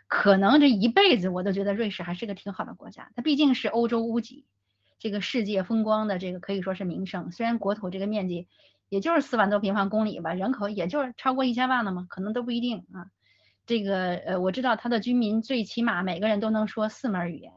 [0.09, 3.11] 可能这一辈子我都觉得瑞士还是个挺好的国家。
[3.15, 4.47] 它毕竟是欧洲屋脊，
[4.99, 7.31] 这个世界风光的这个可以说是名胜。
[7.31, 8.49] 虽然国土这个面积
[8.89, 13.11] 也就是四万多平方公里吧，人口也就是超过一千万了嘛，可能都不一定啊。
[13.67, 17.53] 这个呃，我知道他的居民最起码每个人都能说四门语言，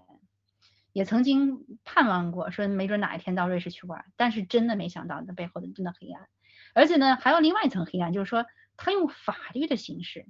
[0.93, 6.29] 也曾经盼望过说没准哪一天到瑞士去玩，但是真的没想到那背后的真的黑暗，
[6.73, 8.45] 而且呢还有另外一层黑暗，就是说
[8.77, 10.27] 他用法律的形式，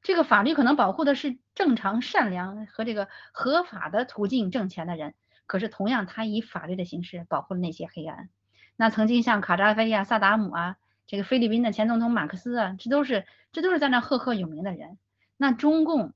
[0.00, 5.14] 这个法律可能保护的是正常善良和这个合法的途径挣钱的人，
[5.46, 8.28] 可是同样他以法律的形式保护了那些黑暗，
[8.76, 10.76] 那曾经像卡扎菲啊、萨达姆啊。
[11.08, 14.98] 这个菲律宾的前总统马克思啊，这都是这都是在那赫赫有名的人。
[15.38, 16.12] 那中共，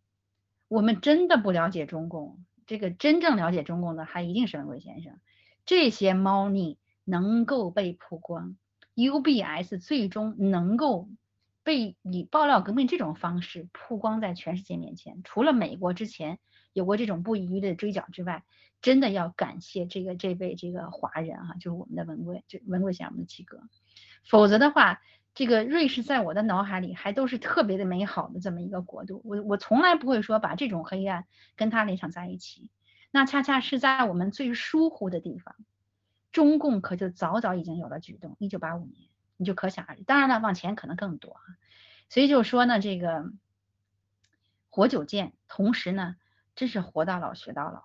[0.68, 5.18] 我们真的不了解中共，这个真正了解中共的还一定是文贵先生。
[5.64, 8.56] 这些猫腻能够被曝光
[8.94, 11.08] ，UBS 最终能够
[11.62, 16.38] 被以爆料革命这种方式曝光在全世界面前，除了美国之前
[16.74, 18.44] 有过这种不遗余力的追缴之外，
[18.82, 23.62] 真的要感谢这个这位这个华人哈，就是我们的文贵，就文贵先生的七哥。
[24.28, 25.00] 否则的话，
[25.34, 32.70] 这个瑞士在我的脑海里还都是特别的美好的这么一个国度，我我从来不会说把这种黑暗跟他联想在一起。
[33.12, 35.54] 那恰恰是在我们最疏忽的地方，
[36.32, 38.36] 中共可就早早已经有了举动。
[38.40, 40.02] 一九八五年，你就可想而知。
[40.02, 41.42] 当然了，往前可能更多啊。
[42.08, 43.30] 所以就说呢，这个
[44.70, 46.16] 活久见，同时呢，
[46.56, 47.84] 真是活到老学到老。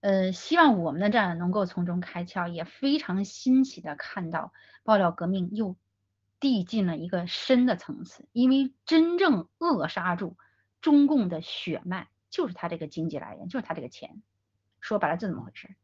[0.00, 4.52] 呃，希望我们的战友能够从中开窍，也非常欣喜的看到
[4.84, 5.76] 爆料革命又
[6.38, 10.36] 递进了一个深的层次，因为真正扼杀住
[10.80, 14.22] 中共的血脉，就是他这个经济来源，就是他这个钱，
[14.80, 15.74] 说白了就这么回事。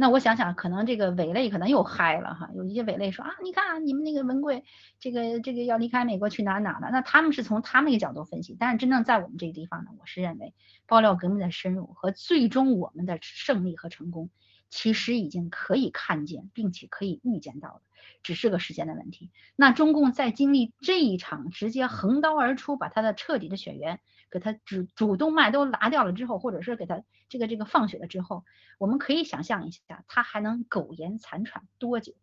[0.00, 4.62] 那我想想，可能这个伪类可能又嗨了哈，有一些伪类说啊，你看你们那个文贵，
[5.00, 10.54] 这个这个要离开美国去哪哪的，那他们是从他们那个角度分析，但是真正在我们这个地方呢，我是认为
[10.86, 14.30] 爆料革命的深入和最终我们的胜利和成功，
[14.70, 17.82] 其实已经可以看见，并且可以预见到的，
[18.22, 19.32] 只是个时间的问题。
[19.56, 23.98] 那中共在经历这一场直接横刀而出，把他的彻底的血缘。
[24.30, 28.44] 给他主主动脉都拿掉了之后，或者是给他这个这个放血了之后，
[28.78, 32.14] 我们可以想象一下，他还能苟延残喘多久？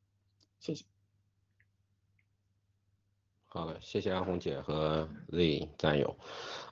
[0.60, 0.86] 谢谢。
[3.48, 6.18] 好的，谢谢安红姐和 Z 战友。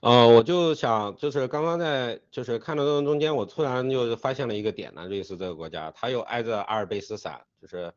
[0.02, 7.94] 呃，我就想，就是刚刚在就是看的过程中间，我突然就发现了一个点呢，瑞士这个国家，它又挨着阿尔卑斯山，就是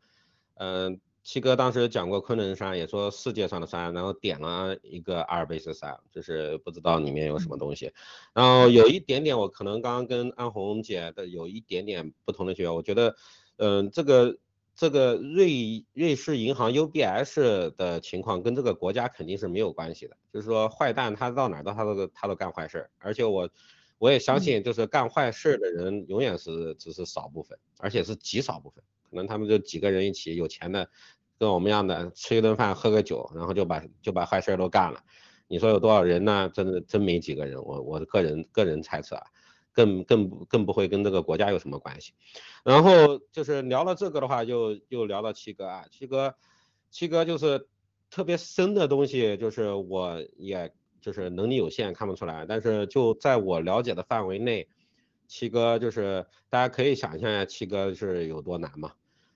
[0.55, 1.01] 嗯。
[1.27, 7.93] 七哥当时讲过昆仑山，也说世界上的山，然后点了一个阿尔卑斯山，就是不知道里面有什么东西。
[8.33, 13.17] 然后有一点点，我可能刚刚跟安红姐的有一点点不同的觉得，我觉得，
[13.57, 14.39] 嗯，这个
[14.77, 23.51] 这个瑞瑞士银行 UBS 的情况跟这个国家肯定是没有关系的，就是说坏蛋他到哪都他都他都干坏事，而且我
[23.99, 30.89] 我也相信，就是干坏事的人永远是只是少部分，而且是极少部分，可能他们就几个人一起有钱的。
[31.39, 35.03] 跟我们一样的吃一顿饭喝个酒，然后就把就把坏事都干了。
[35.49, 36.51] 你说有多少人呢？
[36.55, 37.63] 真的真没几个人。
[37.63, 39.23] 我我个人个人猜测啊，
[39.71, 42.15] 更更更不会跟这个国家有什么关系。
[42.65, 46.35] 然后就是聊了这个的话，就又聊到七哥啊，七哥
[46.91, 47.69] 七哥就是
[48.09, 54.67] 特别深的东西，就是我也就是能力有限看不出来，但是就在我了解的范围内，
[55.27, 58.93] 七哥就是大家可以想象一下七哥是有多难嘛。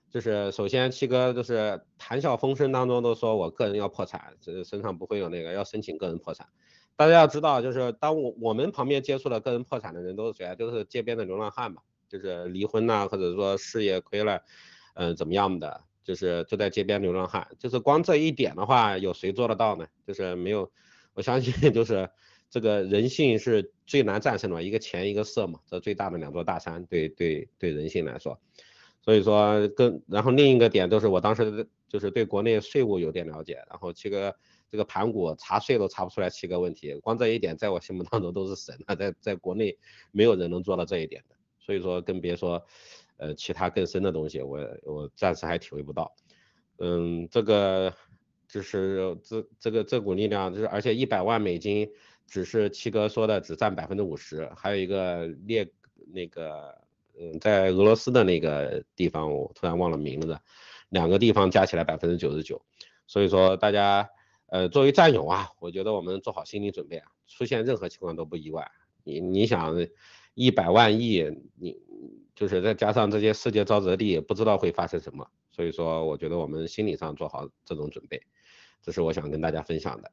[0.09, 6.47] 就是首先七哥就是谈笑风生当中都说我个人要破产，这身上不会有那个要申请个人破产。
[6.97, 10.53] 大家要知道，就是当我我们旁边接触的个人破产的人都是谁？
[10.57, 14.41] 就是街边的流浪汉嘛，就是离婚呐，或者说事业亏了，
[14.95, 17.47] 嗯，怎么样的，就是就在街边流浪汉。
[17.57, 19.87] 就是光这一点的话，有谁做得到呢？
[20.05, 20.69] 就是没有，
[21.13, 22.09] 我相信就是
[22.51, 28.39] 这个人性是最难战胜的，一个钱一个色嘛，这最大的两座大山，对对对人性来说。
[29.01, 34.35] 所以说，跟然后另一个点就是我当时就是对国内税务有点了解，然后七哥
[34.69, 39.75] 这个盘古查税都查不出来七个问题，光这一点在我心目当中都是神了，在在国内
[40.11, 42.63] 没有人能做到这一点的，所以说更别说
[43.17, 46.13] 呃其他更深的东西，我我暂时还体会不到。
[46.77, 47.93] 嗯，这个
[48.47, 51.89] 就是这这个这股力量，就是而且一百万美金
[52.31, 55.69] 只是七哥说的只占百分之五十，还有一个列
[56.07, 56.79] 那个。
[57.19, 60.39] 嗯，在俄罗斯的那个地方，我突然忘了名字，
[60.89, 62.59] 两个地方加起来百分之九十九，
[63.05, 64.09] 所以说大家，
[64.47, 68.71] 呃，作为战友啊，我觉得我们做好心理准备啊，出现任何情况都不意外。
[69.03, 69.75] 你你想，
[70.33, 71.77] 一百万亿，你
[72.33, 78.23] 就是再加上这些世界沼泽地，不知道会发生什么，所以说我觉得我们心理上做好这种准备，
[78.81, 80.11] 这是我想跟大家分享的。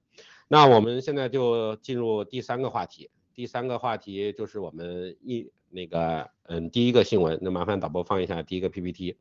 [0.48, 5.52] 那我们现在就进入第三个话题，第三个话题就是我们一。
[5.70, 9.18] 那个，嗯，第一个新闻，那麻烦导播放一下第一个 PPT，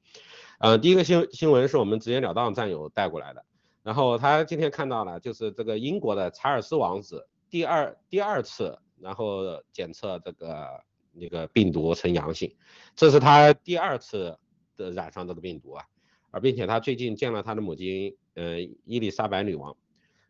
[0.60, 3.44] 呃，第一个新新闻是我们直截了当战友带过来的，
[3.84, 12.56] 然后他今天看到了，就是这个英国的查尔斯王子第二第二次，然后检测这个那个病毒呈阳性，
[12.96, 14.40] 这是他第二次
[14.78, 15.84] 的染上这个病毒啊，
[16.32, 19.76] 而并且他最近见了他的母亲，呃，伊丽莎白女王。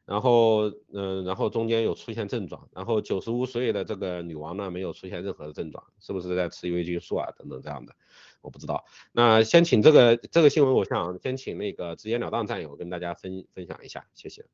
[0.07, 7.93] 然后，嗯，然后中间有出现症状，然后九十五岁的这个女王呢，没有出现任何的症状，是不是在吃维菌素啊等等这样的？
[8.39, 8.85] 我不知道。
[9.11, 14.45] 那先请这个这个新闻，我想先请那个直截了当战友跟大家分分享一下，谢谢。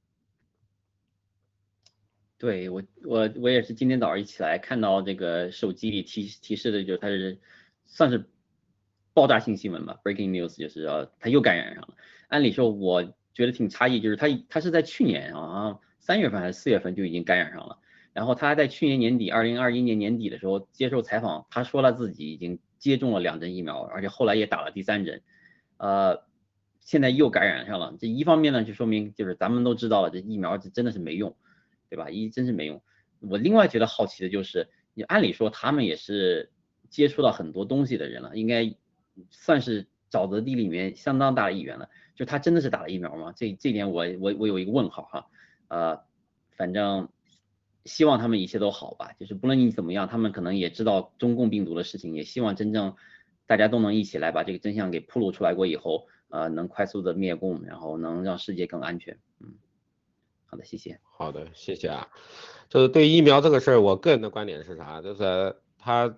[2.39, 7.39] 对我，我我也是今天早上一起来看到这个手机里提提示的，就是它是
[7.85, 8.27] 算是
[9.13, 11.89] 爆炸性新闻吧，breaking news，就是啊，他又感染上了。
[12.29, 13.13] 按理说我。
[13.33, 17.79] 觉得挺诧异，就是他他是在去年啊三月份还是四月份就已经感染上了，
[18.13, 25.21] 然后他在去年年底，二零二一年年底的时候接受采访，他说了自己已经接种了两针疫苗，而且后来也打了第三针，
[25.77, 26.23] 呃，
[26.81, 27.95] 现在又感染上了。
[27.99, 31.35] 这一方面呢，就说明就是咱们都知道了，这疫苗真的是没用，
[31.89, 32.09] 对吧？
[32.09, 32.81] 一真是没用。
[33.19, 36.51] 我另外觉得好奇的就是，你按理说他们也是
[36.89, 38.75] 接触到很多东西的人了，应该
[39.29, 41.89] 算是沼泽地里面相当大的一员了。
[42.15, 43.33] 就他真的是打了疫苗吗？
[43.35, 45.27] 这这点我我我有一个问号哈，
[45.67, 45.99] 呃，
[46.55, 47.09] 反正
[47.85, 49.13] 希望他们一切都好吧。
[49.19, 52.95] 就是不论你怎么样，他们可能也知道中共病毒的事情，也希望真正
[53.47, 59.17] 大家都能一起来把这个真相给铺露出来过以后，呃，能快速的灭共，然后能让世界更安全。
[59.39, 59.55] 嗯，
[60.45, 60.99] 好的，谢谢。
[61.03, 62.07] 好的，谢谢啊。
[62.69, 65.01] 就是对疫苗这个事儿，我个人的观点是啥？
[65.01, 66.15] 就是他。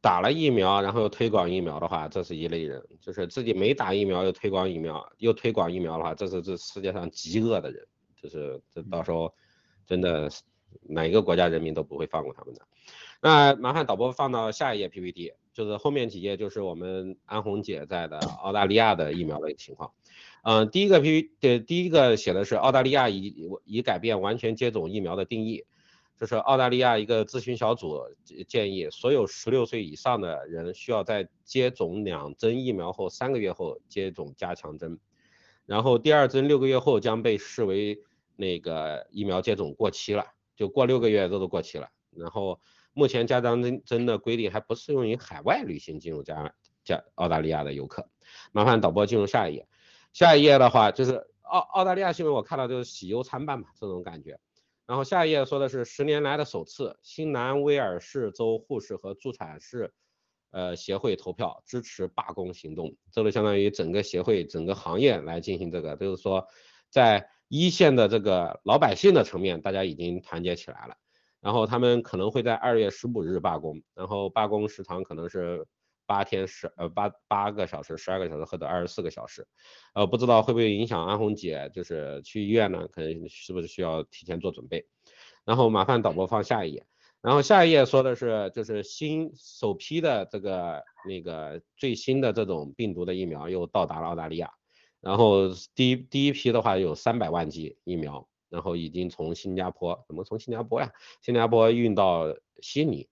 [0.00, 7.86] 打了疫苗，然后又推广疫苗的话，这是一类人；就是自己没打疫苗又推广疫苗，又推广疫苗的话，这是这世界上极恶的人。
[8.20, 9.32] 就是这到时候
[9.86, 10.42] 真的是
[10.82, 12.62] 哪一个国家人民都不会放过他们的。
[13.20, 19.92] 那麻烦导播放到下一页 PPT，就是后面几页就是我们安红姐在的澳大利亚的疫苗的情况。
[20.42, 25.64] 嗯，第一个 P 的第一个写的是澳大利亚已已改变完全接种疫苗的定义。
[26.18, 28.02] 这是澳大利亚一个咨询小组
[28.48, 34.98] 建议，所有十六岁以上的人需要在接种两针疫苗后三个月后接种加强针，
[35.64, 38.02] 然后第二针六个月后将被视为
[38.34, 40.26] 那个疫苗接种过期了，
[40.56, 41.88] 就过六个月这都过期了。
[42.10, 42.60] 然后
[42.94, 46.52] 目前加强针针的规定还不适用于海外旅行进入加
[46.82, 48.08] 加澳大利亚的游客。
[48.50, 49.68] 麻烦导播进入下一页。
[50.12, 54.40] 下一页的话就是澳澳大利亚新闻，我看到就是喜忧参半嘛，这种感觉。
[54.88, 59.92] 然后下一页说的是十年来的首次，新南威尔士州护士和助产士
[60.50, 66.46] 呃协会投票支持罢工行动，这就相当于整个协会整个行业来进行这个，就是说
[66.88, 70.96] 在一线的这个老百姓的层面，大家已经团结起来了。
[71.40, 75.66] 然后他们可能会在二月十五日罢工，然后罢工时长可能是
[76.08, 79.46] 八天十呃八八个小时、十二个小时或者二十四个小时，
[79.92, 82.88] 呃不知道会不会影响安红姐就是去医院呢？
[82.90, 84.86] 可能是不是需要提前做准备？
[85.44, 86.86] 然后麻烦导播放下一页，
[87.20, 94.50] 然后下一页说的是就是新首批的这个那个最新的这种病毒的疫苗又到达了澳大利亚，
[95.00, 98.26] 然后第一第一批的话有三百万剂疫苗。
[98.50, 100.90] 然后已经从新加坡，怎么从新加坡呀？
[101.20, 103.06] 新加坡运到悉尼。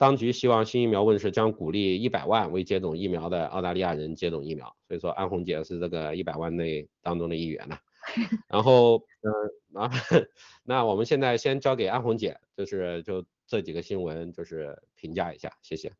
[0.00, 4.74] 当局希望新疫苗问世将鼓励一百万未接种疫苗的澳大利亚人接种疫苗。
[4.88, 7.76] 所以说安红姐是这个一百万内当中的一员呢。
[8.48, 9.90] 然后，嗯，啊，
[10.64, 15.92] 那我们现在先交给安红姐，就是就这几个新闻就是评价一下，谢谢。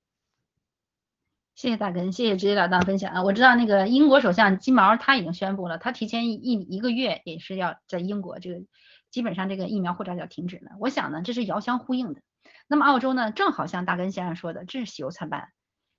[1.54, 3.22] 谢谢大根，谢谢直接老大分享啊！
[3.22, 8.62] 我知道那个英国首相金毛他已经宣布了，他提前一一个月也是要在英国这个
[9.10, 10.70] 基本上这个疫苗护照要停止了。
[10.80, 12.22] 我想呢，这是遥相呼应的。
[12.70, 15.48] 那么澳洲呢，正好像大根先生说的，这是喜忧参半。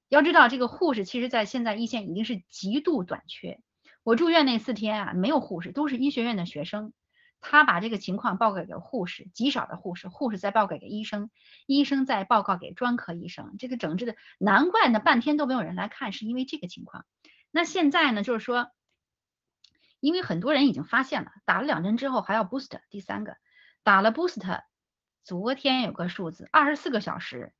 [0.07, 3.59] 要知道这个护士其实在现在一线已经是极度短缺。
[4.03, 6.93] 我住院那四天啊，没有护士，都是医学院的学生。
[7.41, 11.29] 他把这个情况报告给护士，极少的护士，护士再报告给医生，
[11.65, 13.57] 医生再报告给专科医生。
[13.59, 17.05] 这个整治的，难怪呢，半天都没有人来看，是因为这个情况。
[17.51, 18.71] 那现在呢，就是说，
[19.99, 23.35] 因为很多人已经发现了，打了两针之后还要 boost，第三个
[23.83, 24.39] 打了 boost，
[25.23, 27.53] 昨天有个数字，二十四个小时。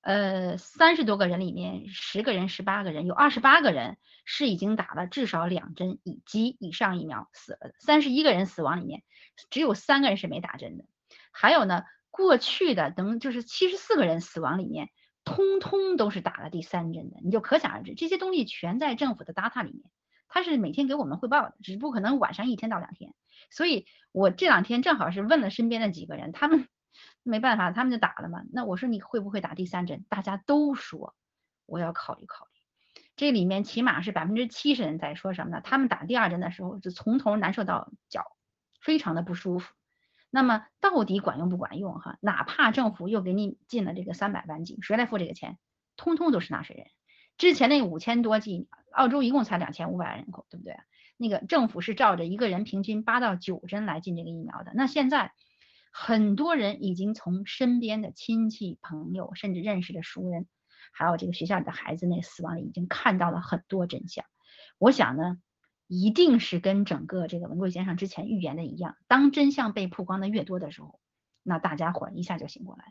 [0.00, 7.72] 呃，三十多个人里面，十个人、十八个人，有二十八个人是已经打了至少两针以及以上疫苗死了。
[7.80, 9.02] 三十一个人死亡里面，
[9.50, 10.84] 只有三个人是没打针的。
[11.32, 14.88] 还有呢，过去的等就是七十四个人死亡里面，
[15.24, 17.18] 通通都是打了第三针的。
[17.22, 19.82] 你就可想而知，这些东西全在政府的 data 里面，
[20.28, 23.12] 他是每天给我们汇报的，只不过可能晚上一天到两天。
[23.50, 26.66] 所以我这两天正好是问了身边的几个人，他们。
[27.28, 28.42] 没办法，他们就打了嘛。
[28.52, 30.04] 那我说你会不会打第三针？
[30.08, 31.14] 大家都说
[31.66, 32.52] 我要考虑考虑。
[33.16, 35.60] 这里面起码是百分之七十人在说什么呢？
[35.60, 38.24] 他们打第二针的时候就从头难受到脚，
[38.80, 39.74] 非常的不舒服。
[40.30, 42.00] 那么到底管用不管用？
[42.00, 45.58] 哈，哪怕政府又给你进了这个三百万剂，谁来付这个钱？
[45.96, 46.86] 通通都是纳税人。
[47.36, 50.76] 之前那五千多剂，澳洲一共才两千五百万人口，对不对？
[51.16, 54.72] 那个政府是照着一个人平均八到九针来进这个疫苗的。
[54.74, 55.32] 那现在。
[55.90, 60.46] 很多人已经从身边的亲戚朋友，甚至认识的熟人，
[60.92, 64.24] 还有这个学校里的孩子那死亡里，已经看到了很多真相。
[64.78, 65.38] 我想呢，
[65.86, 71.00] 一定是跟整个这个文贵先生之前预言的一样，当真相被曝光的越多的时候，
[71.42, 72.84] 那大家伙一下就醒过来。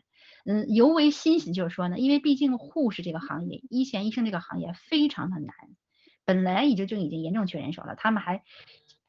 [0.44, 5.54] 嗯，尤为欣喜就是说呢，因为毕竟护士这个行业，一线医生这个行业非常的难，
[6.24, 8.42] 本来已经就已经严重缺人手了，他们还。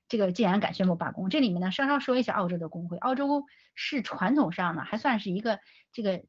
[0.09, 2.97] 这个既然敢宣布罢工，这里面呢稍稍说一下澳洲的工会。
[2.97, 3.45] 澳洲
[3.75, 5.59] 是传统上呢还算是一个
[5.93, 6.23] 这个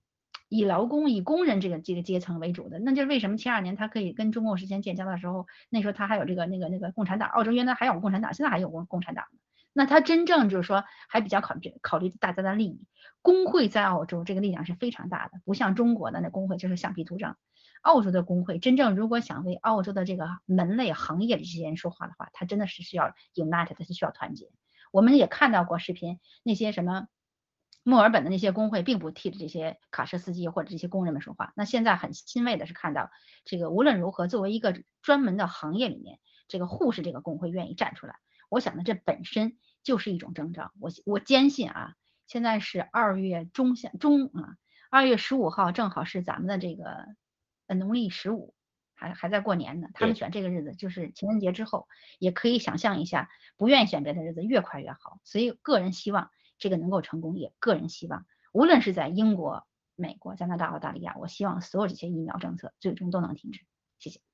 [0.49, 2.79] 以劳工、以工人这个这个阶层为主的。
[2.79, 7.29] 那就是为什么七二年他可以跟中共实现建交的时候，那时候他还有这个那个那个共产党。
[7.31, 9.25] 澳洲原来还有共产党，现在还有共共产党。
[9.73, 12.85] 那他真正就是说还比较考虑考虑大家的利益。
[13.23, 17.37] 工会在澳洲这个力量是非常大的，不像中国的那工会就是橡皮图章。
[17.81, 24.51] 澳洲的工会真正如果想为澳洲的这个门类行业的这些人说话的话，他真的是需要 unite，他是需要团结。
[24.93, 27.09] 我们也看到过视频，那些什么
[27.83, 31.53] 墨尔本的那些工会并不替这些卡车司机或者这些工人们说话。
[31.57, 33.11] 那现在很欣慰的是看到，
[33.45, 36.19] 这个无论如何，作为一个专门的行业里面，
[36.49, 38.17] 这个护士这个工会愿意站出来，
[38.51, 40.73] 我想呢，这本身就是一种征兆。
[40.81, 41.95] 我我坚信啊，
[42.27, 44.57] 现在是二月中下中啊，
[44.91, 47.07] 二月十五号正好是咱们的这个。
[47.75, 48.55] 农历十五
[48.95, 55.21] 还还在过年呢，他们选这个日子就是情人节之后，也可以想象一下，不愿意选别的日子，越快越好。
[55.25, 59.67] 所以个人希望这个能够成功，也个人希望，无论是在英国、
[59.97, 63.65] 美国、加拿大、澳大利亚，我希望所有这些疫苗政策最终都能停止。
[63.99, 64.30] 谢谢。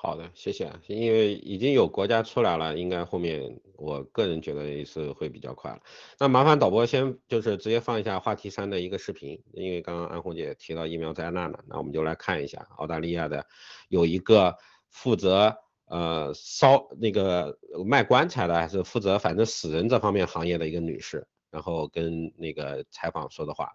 [0.00, 0.72] 好的，谢谢。
[0.86, 5.80] 因为已经有国家出来了，应该后面我个人觉得也是会比较快了。
[6.20, 13.44] 那麻烦导播先就是直接放一下话题三的一个视频，因为刚刚安红姐提到疫苗灾难了，那我们就来看一下澳大利亚的
[13.88, 14.56] 有一个
[14.88, 15.52] 负责
[15.86, 23.72] 呃烧那个卖棺材的，还是负责反正死人这方面行业的一个女士，然后跟那个采访说的话，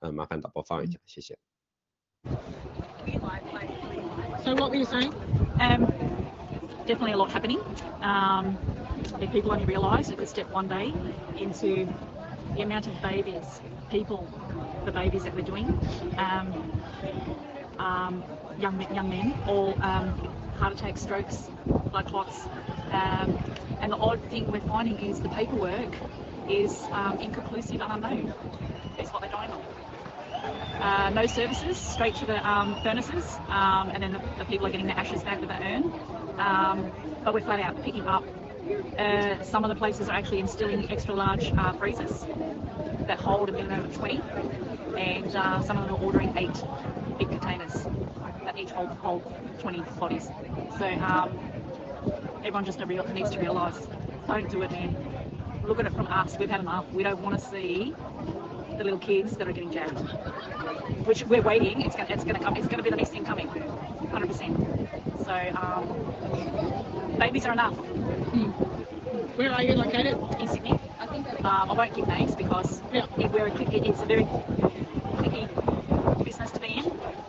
[0.00, 1.38] 嗯，麻烦导播放一下，谢谢。
[4.48, 5.12] So what were you saying?
[5.60, 5.84] Um,
[6.86, 7.60] definitely a lot happening.
[8.00, 8.56] Um,
[9.20, 10.90] if people only realise, it could step one day
[11.38, 11.86] into
[12.56, 14.26] the amount of babies, people,
[14.86, 15.66] the babies that we're doing,
[16.16, 16.80] um,
[17.78, 18.24] um,
[18.58, 20.14] young young men, all um,
[20.56, 21.50] heart attacks, strokes,
[21.92, 22.46] blood clots,
[22.90, 23.38] um,
[23.82, 25.94] and the odd thing we're finding is the paperwork
[26.48, 28.32] is um, inconclusive and unknown.
[28.96, 29.77] That's what they're dying of.
[30.80, 34.70] Uh, no services, straight to the um, furnaces, um, and then the, the, people are
[34.70, 35.92] getting the ashes back with the urn.
[36.38, 36.92] Um,
[37.24, 38.24] but we're flat out picking up.
[38.98, 42.26] Uh, some of the places are actually instilling extra large uh, freezers
[43.06, 44.20] that hold a minimum of 20,
[44.96, 46.62] and uh, some of them are ordering eight
[47.18, 47.72] big containers
[48.44, 50.28] that each hold, hold 20 bodies.
[50.78, 51.38] So um,
[52.38, 53.76] everyone just needs to realise,
[54.26, 54.96] don't do it, man.
[55.66, 56.38] Look at it from us.
[56.38, 56.90] We've had enough.
[56.92, 57.94] We don't want to see
[58.78, 59.98] the little kids that are getting jabbed.
[61.06, 61.82] Which we're waiting.
[61.82, 62.56] It's gonna, it's gonna come.
[62.56, 65.24] It's gonna be the next thing coming, 100%.
[65.24, 67.74] So um, babies are enough.
[67.74, 68.52] Mm.
[69.36, 70.16] Where are you located?
[70.40, 70.78] In Sydney.
[71.00, 71.26] I think.
[71.44, 73.06] Um, I won't give names because yeah.
[73.18, 74.26] it, we're, it, it's a very
[75.18, 75.48] tricky
[76.24, 76.84] business to be in.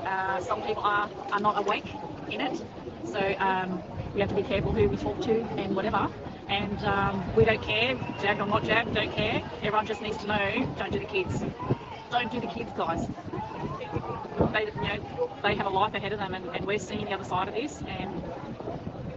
[0.06, 1.92] Uh, some people are are not awake
[2.30, 2.62] in it,
[3.06, 3.82] so um,
[4.14, 6.10] we have to be careful who we talk to and whatever
[6.49, 9.43] And um, we don't care, jabbed or not jabbed, don't care.
[9.63, 11.45] Everyone just needs to know, don't do the kids.
[12.11, 13.09] Don't do the kids, guys.
[14.53, 17.13] They, you know, they have a life ahead of them, and, and we're seeing the
[17.15, 18.23] other side of this, and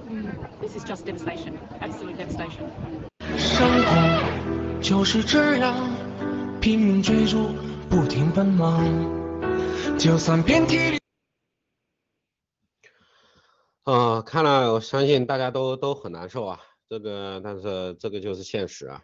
[0.10, 2.72] mm, this is just devastation, absolute devastation.
[3.38, 5.76] 生活就是这样，
[6.60, 7.50] 拼命追逐，
[7.90, 8.84] 不停奔忙，
[9.98, 11.00] 就算遍体鳞。
[13.84, 16.60] 啊、呃，看了，我相信大家都都很难受啊。
[16.93, 19.03] 这个，但是这个就是现实啊，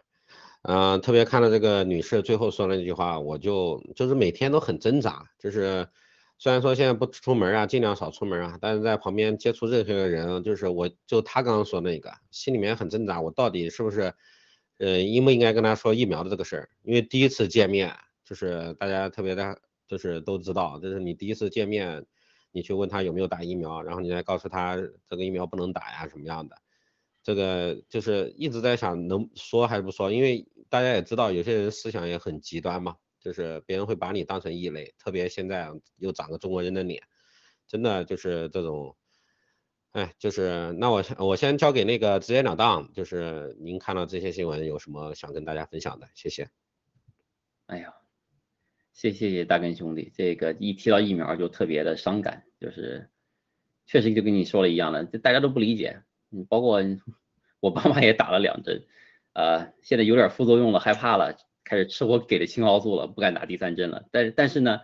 [0.61, 5.87] 嗯、特别看到这个女士最后说了那句话，我就就是每天都很挣扎，就是
[6.37, 14.13] 虽然说现在不出门啊，尽量少出门啊，但是在旁边接触任何一个人，就是我就他刚刚说那个，心里面很挣扎，我到底是不是，
[14.77, 16.69] 呃，应不应该跟他说疫苗的这个事儿？
[16.83, 17.91] 因为第一次见面，
[18.23, 22.05] 就是大家特别的，就是都知道，就是你第一次见面，
[22.51, 24.75] 你去问他有没有打疫苗，然后你再告诉他
[25.07, 26.55] 这个疫苗不能打呀，什么样的。
[27.29, 37.03] 这个就是一直在想能说还是不说，因为大家也知道有些人思想也很极端嘛，就是别人会把你当成异类，特别现在又长个中国人的脸，
[37.67, 38.95] 真的就是这种，
[39.91, 46.07] 哎，就是那我我先交给那个直截了当，就是您看到这些新闻有什么想跟大家分享的？
[46.15, 46.49] 谢谢。
[47.67, 47.93] 哎呀，
[48.91, 53.11] 谢谢谢大根兄弟，这个一提到疫苗就特别的伤感，就是
[53.85, 56.01] 确实就跟你说了一样的，大家都不理解。
[56.31, 56.79] 嗯，包括
[57.59, 58.85] 我爸妈也打了两针，
[59.33, 64.05] 呃，现在有点副作用了，害怕了，开始吃我给的青蒿素了，不敢打第三针了。
[64.11, 64.79] 但是但是呢，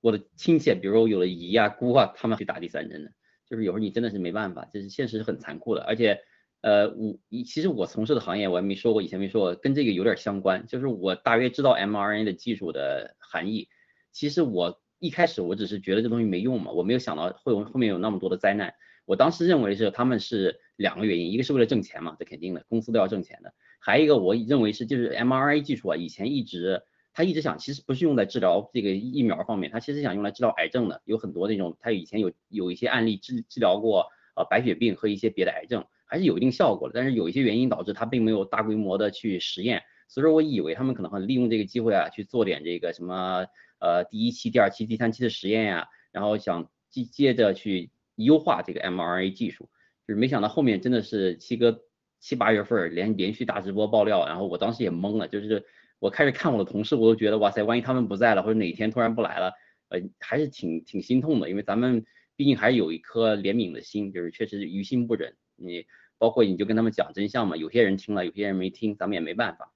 [0.00, 3.12] 我的亲戚，比如我有了姨啊、姑啊，他们去打第三针的，
[3.48, 5.82] 就是有时候你真的是没办法，就是现实是很残酷的。
[5.82, 6.20] 而且，
[6.60, 13.68] 呃，我其实我从事的行业我还没说过，以前没说过，跟这个有点相关，就是我大约知道 mRNA 的技术的含义。
[14.10, 18.74] 其实我一开始我只是觉得这东西没用嘛，我没有想到会有后面有那么多的灾难。
[19.06, 23.54] 我当时认为是他们是两个原因，一个是为了挣钱嘛，这肯定的，公司都要挣钱的。
[23.78, 26.82] 还有一个我认为是就是 mRNA 技术啊，以前一直
[27.14, 36.94] 他一直想，其实不是用在治疗这个疫苗方面，他其实想用来治疗癌症的，有很多那种他以前有有一些案例治治疗过呃白血病和一些别的癌症，还是有一定效果的。
[36.96, 43.46] 但是有一些原因导致他并没有大规模的去实验，所以说我以为他们可能会利用这个机会啊去做点这个什么
[43.78, 47.92] 呃第一期、第二期、第三期的实验呀，然后想接接着去。
[48.16, 49.70] 优化这个 mRNA 技术，
[50.06, 51.80] 就是没想到后面真的是七哥
[52.18, 55.64] 七八月份连连续大直播爆料，然后我当时也懵了，就是
[55.98, 59.52] 我开始看我的同事，我都觉得哇塞，万一他们不在了，或者哪天突然不来了，
[59.88, 62.04] 呃，还是挺挺心痛的，因为咱们
[62.36, 65.36] 毕竟还是有一颗怜悯的心，就是确实于心不忍。
[65.56, 65.86] 你
[66.18, 69.72] 包括你就跟他们讲真相嘛，有些人听了，有些人没听，咱们也没办法。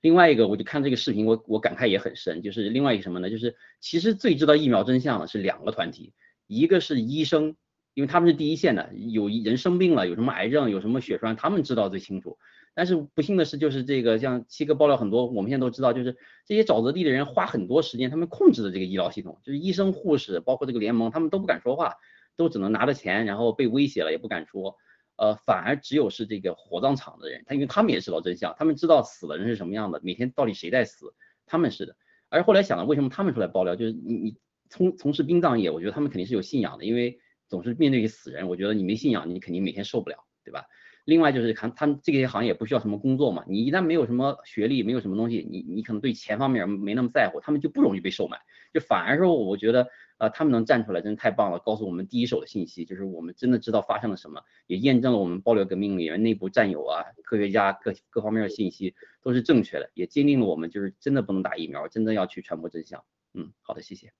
[0.00, 3.28] 另外一个，我就看这个视频，我我感慨也很深，就是另外一个什么呢？
[3.28, 6.12] 就是其实最知道疫苗真相的是两个团体，
[6.46, 7.56] 一个是医生。
[7.94, 12.38] 因为他们是第一线的，有人生病了，有什么癌症，有什么血栓，他们知道最清楚。
[12.72, 16.16] 但是不幸的是，就是这个像七哥爆料很多，我们现在都知道，就是
[16.46, 21.96] 这些沼泽地的人花很多时间，他们控制的这个医疗系统，就是医生、护士，包括这个联盟，他们都不敢说话，
[22.36, 24.76] 都只能拿着钱，然后被威胁了也不敢说。
[25.16, 31.12] 呃，反而只有是这个火葬场的人，他因为他们也知道真相，他们知道死的人是什么样的，每天到底谁在死，
[31.46, 31.96] 他们是的。
[32.28, 33.74] 而后来想了，为什么他们出来爆料？
[33.74, 34.36] 就是你你
[34.68, 37.18] 从从事殡葬业，我觉得他们肯定是有信仰的，因为。
[37.50, 40.64] 总是面对死人，我觉得你没信仰，你肯定每天受不了，对吧？
[41.06, 48.38] 另外就是看他们这些行业不需要什么工作嘛，你一旦没有什么学历，没有什么东西，你你可能对钱方面没那么在乎，他们就不容易被收买，
[48.72, 49.88] 就反而说我觉得
[50.18, 63.02] 啊，他们能站出来真的太棒了，告诉我们第一手的信息，就是我们真的知道发生了什么，也验证了我们爆料革命里面内部战友啊、科学家各各方面的信息都是正确的，也坚定了我们就是真的不能打疫苗，真的要去传播真相。
[63.32, 64.12] 嗯，好的，谢谢。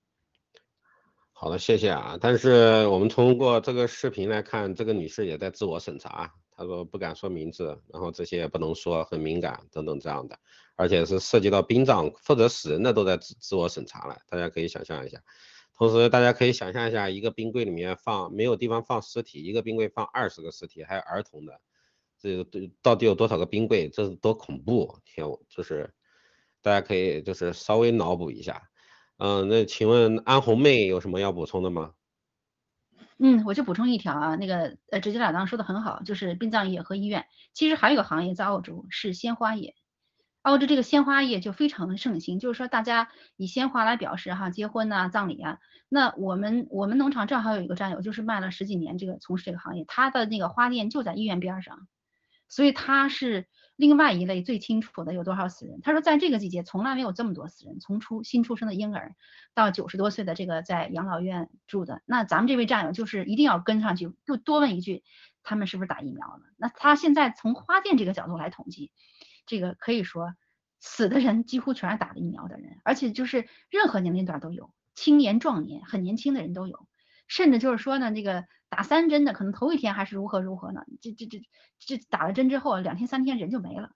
[1.43, 2.19] 好的，谢谢啊。
[2.21, 6.31] 但是我们通过这个视频来看，这个女士也在自我审查。
[6.55, 10.37] 她说不敢说名字，然后这些也不能说，很敏感等等这样的，
[10.75, 14.19] 而且是涉及到殡葬或者死人的都在自自我审查了。
[14.29, 15.19] 大家可以想象一下。
[15.75, 21.59] 同时，大家可以想象一下，一个冰柜里面放没有地方放尸体，一个冰柜放二十个尸体，还有儿童的，
[22.19, 22.45] 这
[22.83, 23.89] 到底有多少个冰柜？
[23.89, 24.99] 这是多恐怖！
[25.05, 25.91] 天，就是
[26.61, 28.61] 大家可以就是稍微脑补一下。
[29.23, 31.91] 嗯，那请问安红妹有什么要补充的吗？
[33.19, 39.75] 嗯，我就补充一条啊，那个呃，直接了当说的很好，就是殡葬业和医院，其实还有个行业在澳洲是鲜花业，
[40.41, 45.59] 澳洲这个鲜花业就非常盛行，就是说大家以鲜花来表示哈，结婚呐、葬礼啊。
[45.87, 51.87] 那我们我们农场正好有一个战友，就是卖了十几年这个从事这个行业，他的那个花店就在医院边上，
[52.49, 53.45] 所以他是。
[53.75, 55.79] 另外一类最清楚的有多少死人？
[55.81, 59.15] 他说，在这个季节从来没有这么多死人，从出新出生的婴儿
[59.53, 62.01] 到九十多岁的这个在养老院住的。
[62.05, 65.03] 那咱们这位战友就是一定要跟上去，就多问一句，
[65.41, 66.41] 他们是不是打疫苗了？
[66.57, 68.91] 那他现在从花店这个角度来统计，
[69.45, 70.35] 这个可以说
[70.79, 76.87] 死的人几乎全是打了疫苗的人，而且就是任何年龄段都有，青年壮年很年轻的人都有，
[77.31, 78.45] 甚至就是说呢，这个。
[78.73, 80.85] 打三针的可能头一天还是如何如何呢？
[81.01, 81.41] 这这这
[81.77, 83.91] 这打了针之后两天三天人就没了，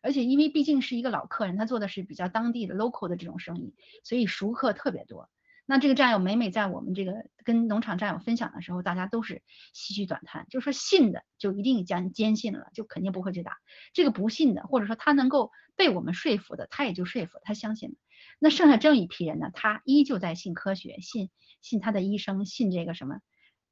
[0.00, 5.28] 而且因为毕竟是一个老客人，他做的是比较当地的 local 的这种生意，所以熟客特别多。
[5.66, 9.42] 那这个战友每每在我们这个跟农场战友分享的时候，大家都是
[9.74, 13.58] 唏嘘短叹，就说信的就一定将坚信了，就肯定不会去打。
[13.92, 17.96] 这个不信的，或者说他能够被我们说服的，他也就说服他相信了。
[18.38, 21.28] 那剩下这一批人呢，他依旧在信科学，信
[21.64, 23.18] 信他的医生，信这个什么。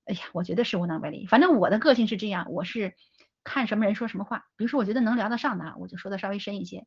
[0.05, 1.27] 哎呀，我觉得是无能为力。
[1.29, 2.97] 反正我的个性是这样，我是
[3.45, 4.47] 看什么人说什么话。
[4.57, 6.81] 比如说，我觉得能聊得上的，我就说的稍微深一些；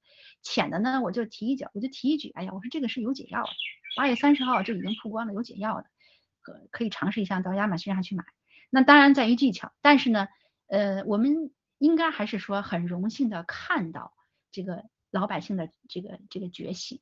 [0.44, 2.32] 浅的呢，我就提一脚，我就提一句。
[2.32, 3.50] 哎呀，我说这个是有解药的，
[3.96, 5.88] 八月三十号就已经曝光了，有解药的，
[6.42, 8.26] 可可以尝试一下到亚马逊上去买。
[8.70, 10.28] 那当然在于技巧，但是呢，
[10.68, 14.14] 呃，我们应该还是说很荣幸的看到
[14.52, 17.00] 这个老百姓的这个这个觉醒。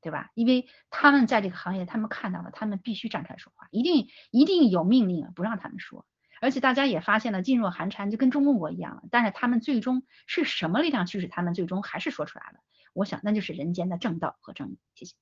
[0.00, 0.30] 对吧？
[0.34, 6.06] 因为他们在这个行业，他们看到了，他们必须站出来说话，一定一定有命令不让他们说。
[6.40, 9.02] 而且大家也发现了噤若寒蝉，就跟中共国一样了。
[9.10, 12.60] 但是他们最终是什么力量驱使他们最终还是说出来了？
[12.94, 14.78] 我想那就是人间的正道和正义。
[14.94, 15.14] 谢谢。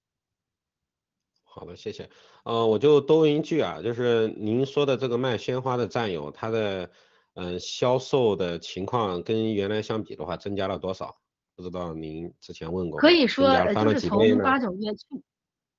[1.43, 2.09] 好的，谢谢。
[2.45, 6.89] 呃，我就多问一句啊，就是您说的这个卖鲜花的战友，他的
[7.35, 11.19] 嗯销售的情况跟原来相比的话，增加了多少？
[11.59, 15.07] 不知道您之前问过，可以说就是从八九月去，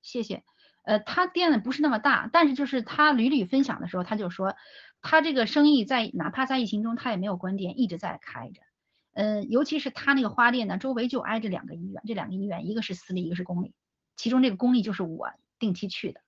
[0.02, 0.44] 谢谢。
[0.84, 4.58] 呃，他店呢不是那么大，但是就是他屡屡分享的时候，他就说
[5.02, 8.62] 他这个生意在哪怕在疫情中他也没有关店，一直在开着。
[9.14, 13.74] 嗯，尤其是他那个花店呢，周围就挨着两个医院，这两个医院一个是私立，一个是公立，
[14.18, 16.20] 其中这个公立就是我定期去的。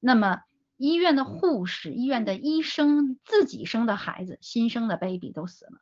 [0.00, 0.40] 那么
[0.76, 5.80] 医院的护士、医院的医生自己生的孩子，新生的 baby 都死了。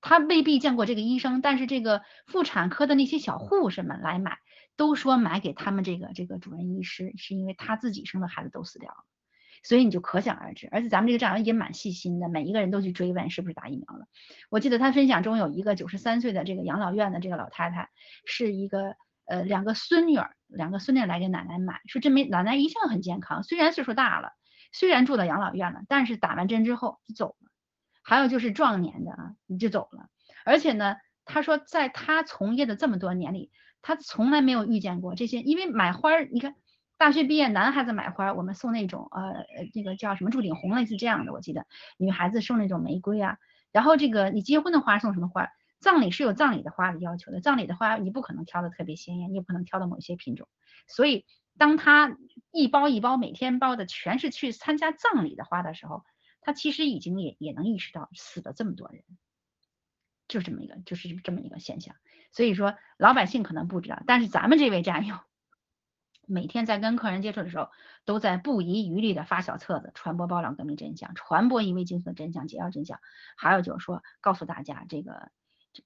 [0.00, 4.38] 他未必见过这个医生，但是这个妇产科的那些小护士们来买，
[4.76, 8.96] 都说买给他们这个这个主任医师，是因为他自己生的孩子都死掉了，
[9.62, 10.68] 所以你就可想而知。
[10.70, 14.06] 而且咱们这个战友也蛮细心的，每一个人都去追问是不是打疫苗了。
[14.50, 17.90] 我记得他分享中有一个九十三岁的这个养老院的这个老太太，
[18.24, 18.94] 是一个
[19.26, 24.30] 呃两个孙女儿，两个孙女来给奶奶买，说这没奶奶一向很健康，虽然岁数大了，
[24.72, 27.47] 虽然住到养老院了，但是打完针之后就走了。
[28.08, 30.08] 还有就是壮年的啊，你就走了。
[30.46, 30.96] 而且呢，
[31.26, 33.50] 他说在他从业的这么多年里，
[33.82, 35.42] 他从来没有遇见过这些。
[35.42, 36.54] 因为买花儿，你看
[36.96, 39.44] 大学毕业男孩子买花，我们送那种呃
[39.74, 41.66] 那个叫什么朱顶红类似这样的，我记得
[41.98, 43.36] 女孩子送那种玫瑰啊。
[43.72, 45.46] 然后这个你结婚的花送什么花？
[45.78, 50.48] 葬礼是有葬礼的花的要求的，葬礼的花你不可能挑的特别鲜艳，你也不能挑的某些品种。
[50.86, 51.26] 所以
[51.58, 52.16] 当他
[52.52, 56.04] 一包一包每天包的全是去参加葬礼的花的时候。
[56.40, 59.02] 他其实已经也也能意识到死了这么多人，
[60.28, 61.94] 就是这么一个就是这么一个现象。
[62.32, 65.18] 所以说老百姓可能不知道，但是咱们这位战友
[66.26, 67.70] 每天在跟客人接触的时候，
[68.04, 73.00] 都在不遗余力的发小册子，传播爆料革命真相，传播一味精神的真相，解药真相。
[73.36, 75.30] 还有就是说告诉大家这个，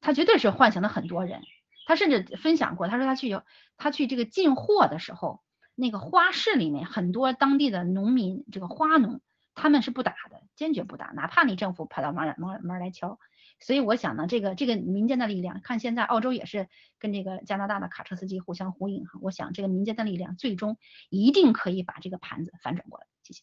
[0.00, 1.42] 他绝对是唤醒了很多人。
[1.86, 3.44] 他甚至分享过，他说他去有
[3.76, 5.42] 他去这个进货的时候，
[5.74, 9.20] 那个花市里面很多当地的农民，这个花农。
[9.54, 13.18] 他们是不打的，坚决不打，哪怕你政府跑到门门门来敲。
[13.60, 19.20] 所以我想呢，这个这个民间的力量，看现在澳洲也是跟这个加拿大的卡车司机互相呼应哈。
[19.22, 20.78] 我想这个民间的力量最终
[21.10, 23.06] 一定可以把这个盘子反转过来。
[23.22, 23.42] 谢谢。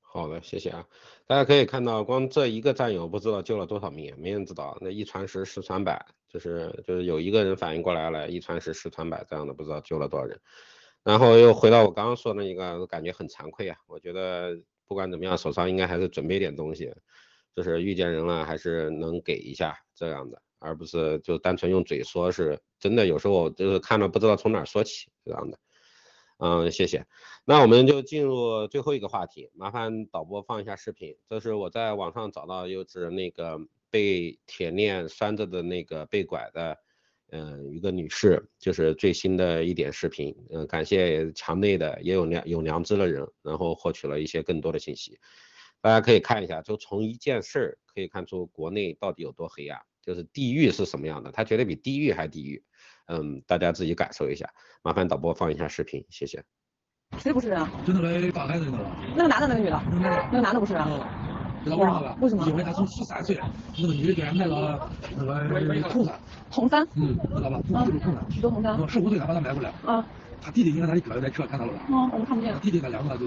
[0.00, 0.86] 好的，谢谢啊。
[1.26, 4.78] 大家可以看到，光这一个战友不知道救了多少命，没人知道。
[4.80, 10.40] 那一传十，十传百，就是就是有一个人反应过来了，一传十，十传百这样的，不知道救了多少人。
[11.04, 13.76] 然后又回到我刚刚说那一个，感觉很惭愧啊。
[13.86, 16.92] 我觉得不管怎么样，手上应该还是准备点东西，
[17.54, 25.58] 就是遇见人了还是能给一下这样的，而不是就单纯用嘴说，是真的有时候就是看到不知道从哪说起这样的。
[26.38, 27.06] 嗯，谢谢。
[27.44, 31.16] 那我们就进入最后一个话题，麻烦导播放一下视频。
[31.28, 36.76] 这是我在网上找到，又是那个被铁链拴着的那个被拐的，
[37.30, 40.34] 嗯，一个女士，就是最新的一点视频。
[40.50, 45.18] 嗯，感谢墙内的也有良有良知的人，然后获取了一些更多的信息。
[45.80, 52.62] 大家可以看一下，就从一件事儿可以看出国内到底有多黑暗，就是地狱是什么样的，它绝对比地狱还地狱。
[53.06, 54.48] 嗯，大家自己感受一下。
[54.82, 56.42] 麻烦导播放一下视频，谢谢。
[57.18, 57.70] 谁不是人啊？
[57.86, 58.78] 就那个打开那个。
[59.16, 59.82] 那个男的，那个女的？
[60.30, 60.82] 那个男的不是人。
[61.64, 62.16] 知道为什么吧？
[62.20, 62.46] 为什么？
[62.46, 63.40] 因为他从十三岁，
[63.78, 66.14] 那个女的给他买了那个红山。
[66.50, 66.86] 红三？
[66.94, 67.60] 嗯，知道吧？
[67.66, 68.24] 就是红山。
[68.30, 68.88] 许多红山。
[68.88, 69.72] 十五岁他把他买回来。
[69.84, 70.04] 啊。
[70.44, 71.78] 他弟弟应该他的哥在车看到了吧？
[71.88, 72.52] 嗯，我们看不见。
[72.52, 73.24] 他弟弟他两个就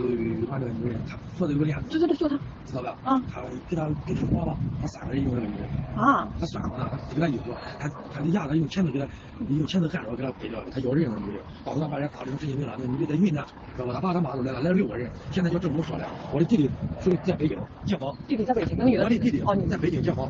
[0.48, 1.90] 把这个女人，他说的有个链子。
[1.90, 2.38] 对对对，就他。
[2.68, 2.96] 知道吧？
[3.04, 3.20] 啊。
[3.34, 5.68] 他给他给他说了，他三个人用那个女人。
[5.98, 6.30] 啊。
[6.40, 9.08] 他算了，他给他衣服，他他的牙子用钳子给他
[9.50, 12.78] 用钳子焊着给他背着，他咬人那女的，到时候把人打成神经病了。
[12.78, 13.44] 那女的在云南，
[13.76, 13.94] 知道吧？
[13.96, 15.10] 他爸他妈都来了，来了六个人。
[15.32, 16.70] 现在叫政府说了，我的弟弟
[17.02, 18.16] 属于在北京解放。
[18.28, 19.04] 弟弟在北京，那个女的。
[19.06, 20.30] 我的弟弟哦，你在北京解放。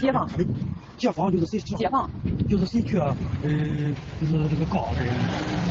[0.00, 0.26] 解放。
[1.02, 1.58] 解放就是谁？
[1.58, 2.08] 解放。
[2.48, 2.96] 就是谁去？
[2.96, 3.10] 呃，
[4.20, 5.12] 就是这个告的人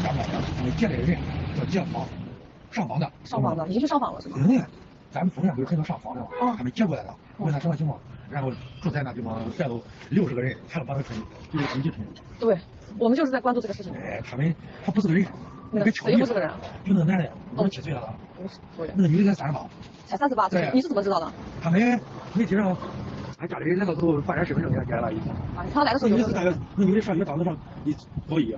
[0.04, 0.62] 干嘛的？
[0.62, 1.18] 没劫来的人。
[1.56, 2.04] 叫解放，
[2.70, 4.36] 上访的，上访的，已经去上访了是吗？
[4.38, 4.62] 嗯，
[5.10, 6.26] 咱们丰县不是很多上访的吗？
[6.42, 7.16] 哦，还没接过来了。
[7.38, 7.98] 问他什么情况，
[8.30, 8.52] 然后
[8.82, 9.80] 住在那地方带走
[10.10, 11.18] 六十个人，还要把他村
[11.50, 11.90] 给通缉。
[12.38, 12.58] 对，
[12.98, 13.90] 我们就是在关注这个事情。
[13.94, 14.54] 哎，他们
[14.84, 15.26] 他不是个人，
[15.70, 16.50] 那个谁不是个人？
[16.84, 18.14] 就那个男的，五十七岁了。
[18.38, 19.66] 五十多那个女的才三十八。
[20.06, 20.46] 才三十八？
[20.50, 20.70] 岁。
[20.74, 21.32] 你是怎么知道的？
[21.62, 21.98] 他们
[22.34, 22.76] 媒体上，
[23.42, 25.08] 俺家里人来到之后办点身份证给他改了。
[25.56, 26.16] 啊，他来的时候有。
[26.76, 27.92] 那女的上学当时上一
[28.30, 28.54] 高一。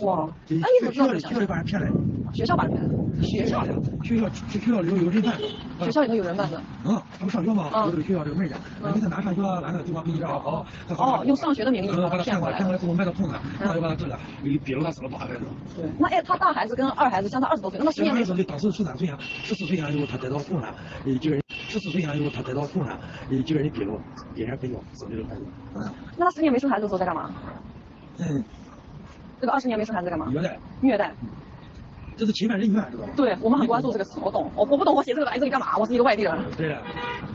[0.00, 1.88] 哇，哎，你怎么知道学校里把人骗来？
[2.34, 3.22] 学校把人骗来？
[3.22, 3.72] 学校的，
[4.02, 5.32] 学校学校里头有人办。
[5.78, 6.60] 学校里头有人办的。
[6.84, 8.56] 嗯，他们上学嘛，有这个学校这个门儿家。
[8.92, 9.40] 你在哪上学？
[9.40, 10.66] 哪个地方给你这样好？
[10.98, 12.56] 哦，用上学的名义把他骗过来。
[12.56, 15.38] 骗过来之后卖到痛了，然后又把他治了，逼逼了他死了八孩子。
[15.76, 18.24] 对，那哎，他大孩子跟二孩子相差二十多岁，那么十年没。
[18.42, 20.74] 当时十三岁啊，十四岁以后他得到湖南，
[21.18, 21.42] 几个人
[21.78, 22.98] 十四岁以后他得到湖南，
[23.44, 23.92] 几个人逼了，
[24.34, 25.42] 别人背着生这个孩子。
[26.16, 27.30] 那他十年没生孩子的时候在干嘛？
[28.18, 28.42] 嗯。
[29.40, 30.26] 这个二十年没生孩子干嘛？
[30.30, 30.58] 虐待。
[30.80, 31.12] 虐待。
[32.16, 33.10] 这是侵犯人权，知道吧？
[33.14, 34.50] 对，我们很关注这个事，我懂。
[34.56, 35.76] 我我不懂，我写这个来这里干嘛？
[35.76, 36.34] 我是一个外地人。
[36.56, 36.78] 对呀。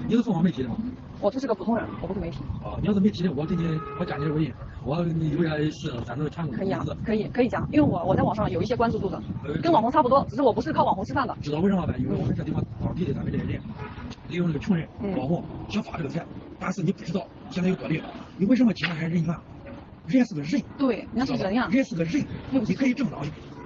[0.08, 0.76] 你是凤凰媒体的吗？
[1.20, 2.40] 我就是个普通人，我不是媒体。
[2.64, 4.54] 啊，你要是媒体的，我给你，我加你的微信，
[4.84, 9.22] 我有点事，咱们全可以啊，可以可以讲，因为我我在网上有一些关注度的，
[9.62, 11.36] 跟网红差不多，只是我不是靠网红吃饭的。
[11.42, 11.94] 知道为什么吗？
[12.00, 13.62] 因为我们这地方当地的咱们这些人，
[14.28, 16.26] 利用这个穷人网红想发这个财，
[16.58, 18.08] 但是你不知道现在有多厉害，
[18.38, 19.36] 你为什么侵犯人权？
[20.08, 22.26] 人是个人，对，人家是人呀，人是个人，
[22.68, 23.24] 你可以正当，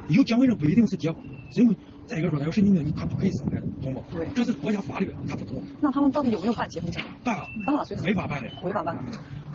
[0.09, 1.23] 有结婚证不一定是结婚，
[1.55, 1.75] 因为
[2.07, 4.03] 再一个说他有神经病，他不可以生孩子，懂不？
[4.15, 5.61] 对，这是国家法律，他不懂。
[5.81, 7.03] 那他们到底有没有办结婚证？
[7.23, 9.01] 办了，办了，违法办的，违法办的，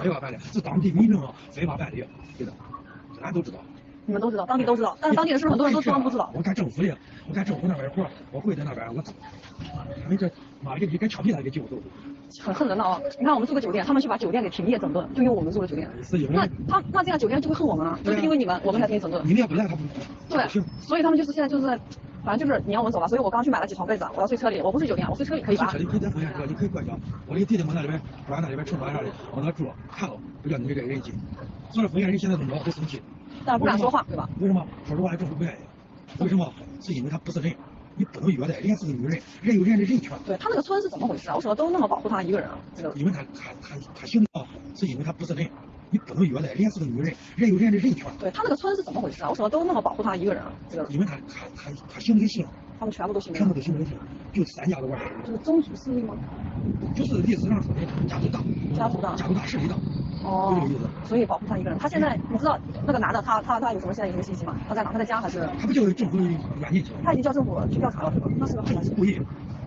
[0.04, 1.20] 违法办的，是当地民政
[1.50, 2.04] 非法办理，
[2.36, 2.52] 对的，
[3.22, 3.58] 俺都知道。
[4.06, 6.32] 你们都知道，当地都知道，但是当地的事很多人都装不知道。
[6.34, 6.96] 我干政府的，
[7.28, 9.00] 我干政府那边的活，我会在那边，我
[10.02, 10.28] 他们这
[10.60, 11.76] 妈的，你该枪毙他给救走。
[12.40, 13.00] 很恨人了啊！
[13.18, 15.88] 你看我们住个酒店，他们去把酒店给停业整顿，就因为我们住的酒店。
[16.30, 19.22] 那他那这样酒店就会恨我们啊，就是因为你们，我们才停业整顿。
[19.24, 19.88] 你们也不赖，他们
[20.28, 20.48] 对，
[20.80, 21.66] 所以他们就是现在就是，
[22.24, 25.66] 反正就是你要我们走吧，所以我刚去买了几床被子，我要睡车里，我不睡酒店，我睡车里可以吧？
[25.66, 26.88] 车里可以在房间车，你可以过去。
[27.26, 31.14] 我的弟弟往那里边，往那里边城管啥的，往那住，看了，不叫你这个人进。
[31.72, 33.00] 所以福建人现在怎么着都生气，
[33.44, 34.28] 但是不敢说话，对吧？
[34.40, 34.66] 为什么？
[34.86, 36.22] 说实话，政府不愿意。
[36.22, 36.52] 为什么？
[36.82, 37.52] 是因为他不是人。
[37.96, 40.16] 你不能虐待，人家是个女人，人有人的人权。
[40.24, 41.34] 对他那个村是怎么回事啊？
[41.34, 42.56] 我说都那么保护他一个人啊？
[42.74, 45.46] 这个因为他他他他行动是因为他不是人，
[45.90, 48.06] 你不能虐待，人家是个女人，人有人的人权。
[48.18, 49.28] 对他那个村是怎么回事啊？
[49.30, 50.52] 为什么都那么保护他一个人啊？
[50.70, 52.46] 这个因为他他他他行不行？
[52.78, 53.92] 他们全部都行，全部都行不行？
[54.32, 55.08] 就三家子外人。
[55.26, 56.14] 就是宗族势力吗？
[56.94, 58.40] 就是历史上说的家族大，
[58.76, 59.74] 家族大，家族大势力大。
[60.22, 61.08] 哦，就这个意思。
[61.08, 61.78] 所以保护他一个人。
[61.78, 64.56] 他现在你知道那个男的他他他有什么现在有什么信息吗？
[64.68, 64.92] 他在哪？
[64.92, 65.46] 他在家还是？
[65.60, 66.16] 他不叫政府
[66.60, 68.28] 软进去他已经叫政府去调查了，是吧？
[68.38, 68.62] 那是个
[68.94, 69.20] 故意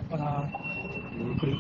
[0.10, 0.44] 把他
[1.40, 1.54] 隔离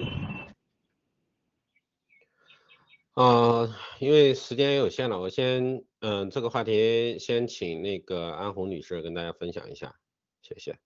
[3.16, 9.96] 呃，因为时间也有限了，我先嗯这个话题先请那个安红女士跟大家分享一下，
[10.42, 10.80] 谢谢。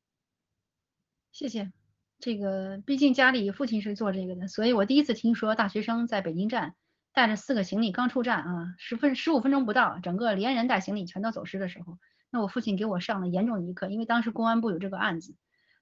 [1.31, 1.71] 谢谢。
[2.19, 6.75] 这个毕竟家里父亲是做这个的，所以我第一次听说大学生在北京站。
[7.13, 11.97] 带着四个行李刚出站啊，十分十五分钟不到，整个连人带行李全都走失的时候，
[12.29, 15.33] 那我父亲给我上了严重的一课，因为当时公安部有这个案子，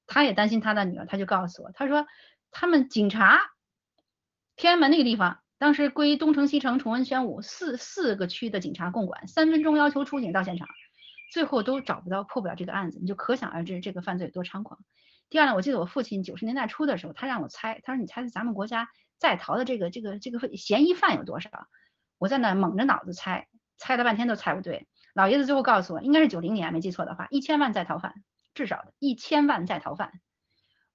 [0.08, 2.08] 他也担心他的女儿，他就告诉我，他说
[2.52, 3.42] 他们警察
[4.56, 10.68] 天安门那个地方，当时归东城、西城、崇文、宣武四四个区的警察共管，三分钟要求出警到现场，
[11.32, 14.80] 最后都找不到破不了这个案子，你就可想而知这个犯罪有多猖狂。
[15.30, 21.50] 第二呢，我记得我父亲九十年代初的时候，他让我猜，他说你猜猜咱们国家在逃的这个这个这个嫌疑犯有多少？
[22.18, 23.48] 我在那猛着脑子猜，
[23.78, 24.88] 猜了半天都猜不对。
[25.14, 28.14] 老爷子最后告诉我，应该是九零年没记错的话，一千万在逃犯。
[28.54, 30.14] 至少一千万在逃犯，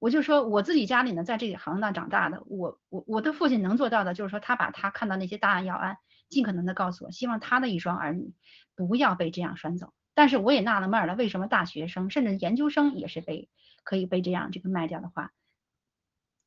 [0.01, 5.99] 我就说我自己家里呢，在这一行当长大的，我我我的父亲能做到的，就是说他把他看到那些大案要案，
[6.29, 8.35] 尽可能的告诉我，希望他的一双儿女
[8.75, 9.93] 不要被这样拴走。
[10.15, 13.49] 但是我也纳了闷了，为什么大学生甚至研究生也是被
[13.85, 15.33] 可以被这样这个卖掉的话，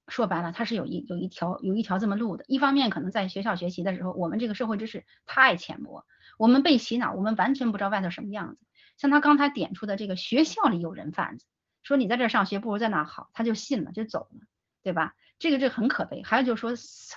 [0.08, 2.43] 说白了，他是有一有一条有一条这么路的。
[2.47, 6.06] 一方面可能在学校学习的时候，我们这个社会知识太浅薄，
[6.39, 8.66] 我们被洗脑，我们完全不知道外头什么样子。
[8.97, 11.45] 像他刚才点出的这个学校里有人贩子，
[11.84, 14.39] 说你在这上学不如在那好，他就信了就走了，
[14.81, 15.15] 对吧？
[15.38, 16.23] 这个这很可悲。
[16.23, 16.71] 还有就是说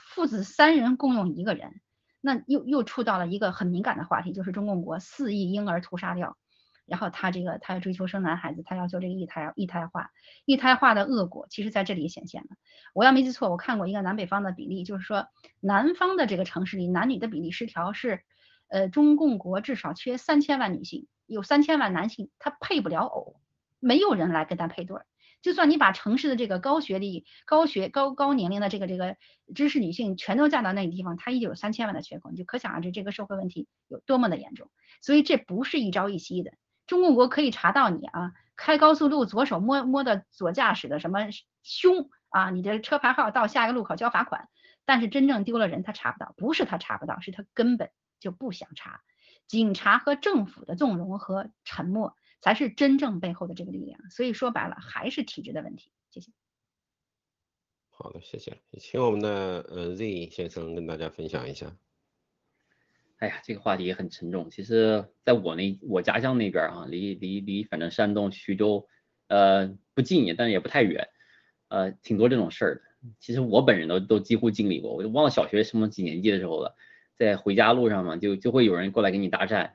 [0.08, 1.80] 父子三人共用一个人，
[2.20, 6.36] 那又又触到了一个很敏感的话题，就是中共国四亿婴儿屠杀掉，
[6.84, 10.10] 然后他这个他要追求生男孩子，他要求这个一胎一胎化，
[10.44, 12.48] 一胎化的恶果其实在这里显现了。
[12.92, 15.28] 我要没记错，我看过一个南北方的比例，就是说
[15.60, 18.24] 南方的这个城市里男女的比例失调是，
[18.68, 21.06] 呃，中共国至少缺三千万女性。
[21.26, 23.40] 有三千万男性，他配不了偶，
[23.80, 25.06] 没有人来跟他配对儿。
[25.42, 29.16] 就算你把城市的这个高学历、高学、高高年龄的这个这个
[29.54, 34.70] 知识女性全都嫁到那个地方，他依旧有三千万的缺口，你就可想而知这个社会问题有多么的严重。
[35.02, 36.52] 所以这不是一朝一夕的，
[36.86, 41.28] 中共国可以查到你啊，开高速路左手摸摸的左驾驶的什么
[41.62, 44.48] 胸啊，你的车牌号到下一个路口交罚款，
[44.84, 49.00] 但是真正丢了人他查不到，不是他查不到，是他根本就不想查。
[49.46, 52.16] 警察和政府的纵容和沉默，
[52.46, 53.98] 才是真正背后的这个力量。
[54.08, 55.90] 所以说白了，还是体制的问题。
[56.12, 56.30] 谢谢。
[57.90, 58.56] 好的，谢谢。
[58.78, 61.76] 请我们的呃 Z 先生跟大家分享一下。
[63.16, 64.48] 哎呀，这个话题也很沉重。
[64.48, 68.86] 其实，在我那我家乡那边啊，离离离，反正山东徐州，
[69.26, 71.08] 呃，不近，但是也不太远，
[71.66, 72.82] 呃，挺多这种事儿的。
[73.18, 76.76] 其实我本人都都几乎经历过，我就忘了小学什么几年级的时候了。
[77.16, 79.72] 在回家路上嘛，就就会有人过来给你搭讪，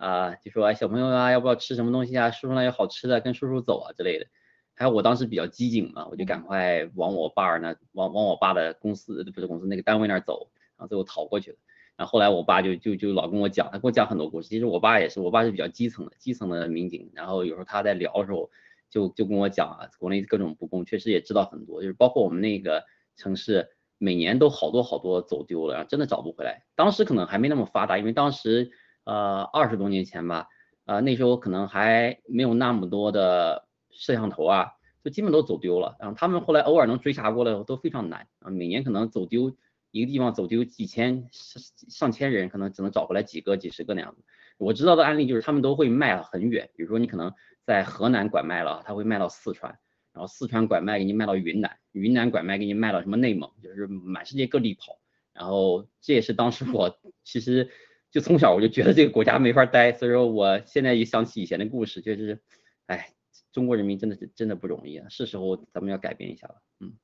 [0.00, 2.30] 啊，就说哎小朋友啊，要不要吃什么东西啊？
[2.30, 4.26] 叔叔那有好吃的，跟叔叔走啊之类的。
[4.74, 11.58] 还有我当时比较机警嘛，我就赶快往我爸那，往往我爸的公司不是公司那个单位那儿走，然后最后逃过去了。
[11.96, 14.48] 然后后来我爸就就就老跟我讲，他跟我讲很多故事。
[14.48, 17.10] 其实我爸也是，我爸是比较基层的，基层的民警。
[17.14, 18.50] 然后有时候他在聊的时候，
[18.88, 22.84] 就就跟我讲啊，国内各种不公，确实也知道很多，就是包括我们那个
[23.16, 23.68] 城市。
[24.02, 26.64] 每年都好多好多走丢了，然后真的找不回来。
[26.74, 28.70] 当时可能还没那么发达，因为当时
[29.04, 30.48] 呃二十多年前吧，
[30.84, 34.72] 呃那时候可能还没有那么多的摄像头啊，
[35.04, 35.96] 就基本都走丢了。
[35.98, 39.56] 然后他们后来偶尔能追查过来都非常难啊，每年可能走丢
[39.90, 44.22] 一个地方走丢几千上上千人，可能只能找回来几个几十个那样子。
[44.58, 47.32] 我知道的案例就是他们都会卖很远，比如说你可能
[47.64, 49.78] 在河南拐卖了，他会卖到四川。
[50.12, 54.98] 然后四川拐卖给你卖到云南，云南拐卖给你卖到什么内蒙，就是满世界各地跑。
[55.32, 57.70] 然后这也是当时我其实
[58.10, 62.42] 就从小我就觉得这个国家没法待，所以说我现在一想起以前的故事，就是，
[62.86, 63.14] 哎，
[63.52, 66.62] 中国人民真的是真的不容易啊，是时候咱们要改变一下了。
[66.80, 66.94] 嗯，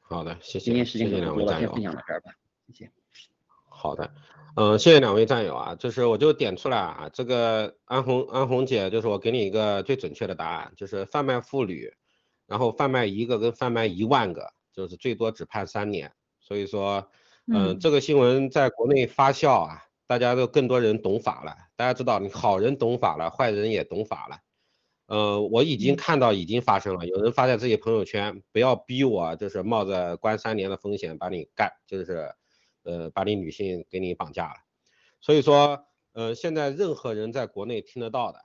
[0.00, 0.66] 好的，谢谢。
[0.66, 1.68] 今天时间谢谢两位战友。
[1.68, 2.32] 先分享到这儿吧，
[2.66, 2.90] 谢谢。
[3.68, 4.12] 好的。
[4.54, 11.90] 嗯，谢谢两位战友啊，就是我就点出来啊，这个安红安红姐，就是我给你一个最准确的答案，就是贩卖妇女，
[12.46, 16.12] 然后贩卖一个跟贩卖一万个，就是最多只判三年。
[16.38, 17.10] 所以说，
[17.52, 21.56] 嗯，这个新闻在国内发酵啊，大家都更多人懂法了。
[21.76, 24.38] 大家知道，你好人懂法了，坏人也懂法了。
[25.06, 32.34] 呃，我已经看到已经发生了，有人发在自己朋友圈，不要逼我，就是冒着关三年的风险把你干，就是。
[32.84, 34.56] 呃，把你女性给你绑架了，
[35.20, 35.84] 所以说，
[36.14, 38.40] 呃，现在任何人在国内听得到的，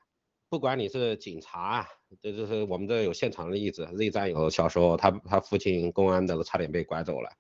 [0.48, 1.88] 不管你是警察，
[2.22, 7.32] 这就是我们这有现场的例子，Z 战友小时候他他父亲公安的差点被拐走了，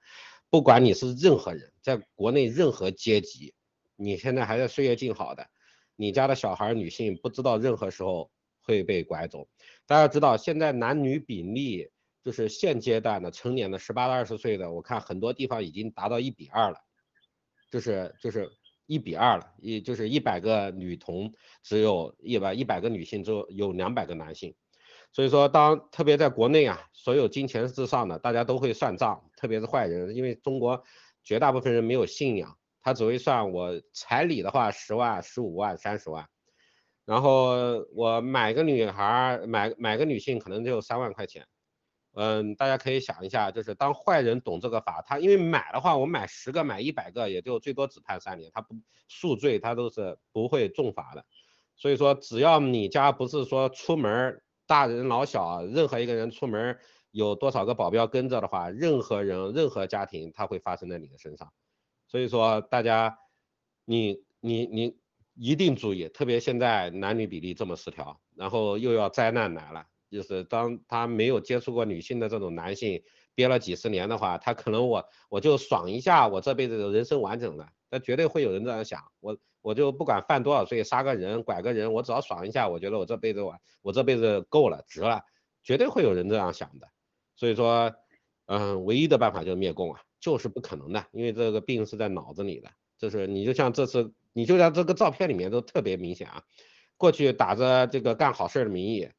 [0.49, 3.53] 不管你是任何人，在国内任何阶级，
[3.95, 5.47] 你现在还在岁月静好的，
[5.95, 8.31] 你家的小孩女性不知道任何时候
[8.61, 9.47] 会被拐走，
[9.85, 11.89] 大家知道现在男女比例
[12.23, 16.77] 就是现阶段的成年的十八到二十岁的，我看很多地方已经达到一比二了。
[17.69, 18.49] 就是就是
[18.85, 24.55] 一比二了，一就是一百个女童只有一百一百个女性，只有有两百个男性。
[25.17, 30.83] 所以说，当特别在国内啊，所有金钱至上的，大家都会算账，特别是坏人，因为中国
[31.23, 36.23] 绝大部分人没有信仰，他只会算我彩礼的话十万、十五万、三十万。
[37.03, 41.47] 然后我买个女孩儿，买买个女性可能就三万块钱。
[42.13, 48.75] 嗯，大家可以想一下，就是当坏人懂这个法，他因为买的话，我买十个买一百个，也就最多只判三年，他不
[49.07, 51.25] 数罪，他都是不会重罚的。
[51.75, 56.77] 所以说，只要你家不是说出门大人老小，任何一个人出门
[57.11, 61.51] 有多少个保镖跟着的话，任何人任何家庭他会发生在你的身上。
[62.07, 63.17] 所以说，大家
[63.85, 64.97] 你你你
[65.33, 69.85] 一定注意，特别现在男女比例这么失调，然后又要灾难来了。
[70.09, 73.03] 就是当他没有接触过女性的这种男性，
[73.35, 77.67] 憋了几十年的话，他可能我我就爽一下，我这辈子的人生完整了。
[77.89, 79.37] 那绝对会有人这样想，我
[79.67, 85.21] 我就不管犯多少罪，杀个人拐个人，我只要爽一下，我觉得我这辈子我，我这辈子够了，值了，
[85.61, 86.87] 绝对会有人这样想的。
[87.35, 87.93] 所以说，
[88.45, 92.69] 嗯，唯一的办法就是灭共啊，就是不可能的，因为这个病是在脑子里的。
[92.97, 96.41] 就是你就像这次，你就像这个照片里面都特别明显啊，
[96.95, 99.09] 过去打着这个干好事的名义。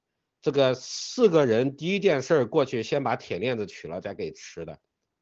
[0.41, 4.79] 这个四个人第一件事过去先把铁链子取了再给吃的，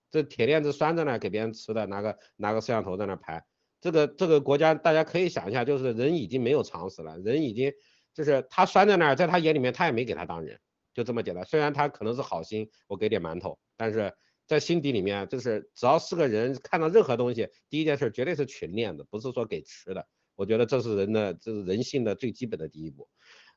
[0.08, 3.44] 这铁链子拴在那给别人吃的，拿个拿个摄像头在那拍。
[3.86, 7.72] 这个这个国家大家可以想一下，就是人已经没有常识了，人已经
[8.12, 10.58] 就是他拴在那儿，在他眼里面他也没给他当人，
[10.92, 11.44] 就这么简单。
[11.44, 14.12] 虽然他可能是好心，我给点馒头，但是
[14.44, 20.04] 在心底里面就是只要是个人看到任何东西，第一件事绝对是群链子，不是说给吃的。
[20.34, 23.08] 我觉得这是人的这是人性的最基本的第一步。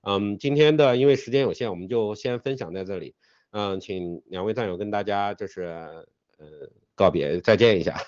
[0.04, 3.16] 嗯，今天的因为时间有限，我们就先分享在这里。
[3.50, 5.64] 嗯，请两位战友跟大家就是
[6.38, 8.00] 呃告别再见一下，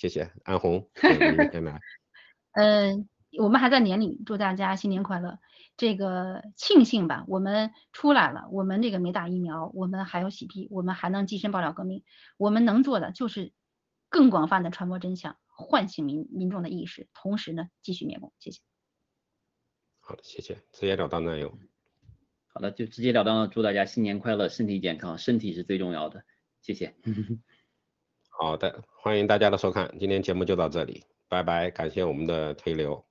[0.00, 0.88] 谢谢安红。
[0.94, 1.78] 先来。
[2.56, 3.06] 嗯，
[3.38, 5.38] 我们还在年里，祝大家新年快乐。
[5.76, 12.02] 这个庆幸吧，我们出来了，我们这个没打疫苗，我们还有喜币，我们还能跻身爆料革命。
[12.38, 13.52] 我们能做的就是
[14.08, 18.32] 更广泛的传播真相，唤醒民民众的意识，同时呢继续灭共。
[18.38, 18.62] 谢谢。
[20.00, 21.58] 好的，谢谢，直截了当的有。
[22.54, 26.24] 好的，就直截了当的祝大家新年快乐，身体健康，身体是最重要的，
[26.62, 26.94] 谢谢。
[28.42, 33.04] 好的，欢迎大家的收看，今天节目就到这里，拜拜，感谢我们的推流。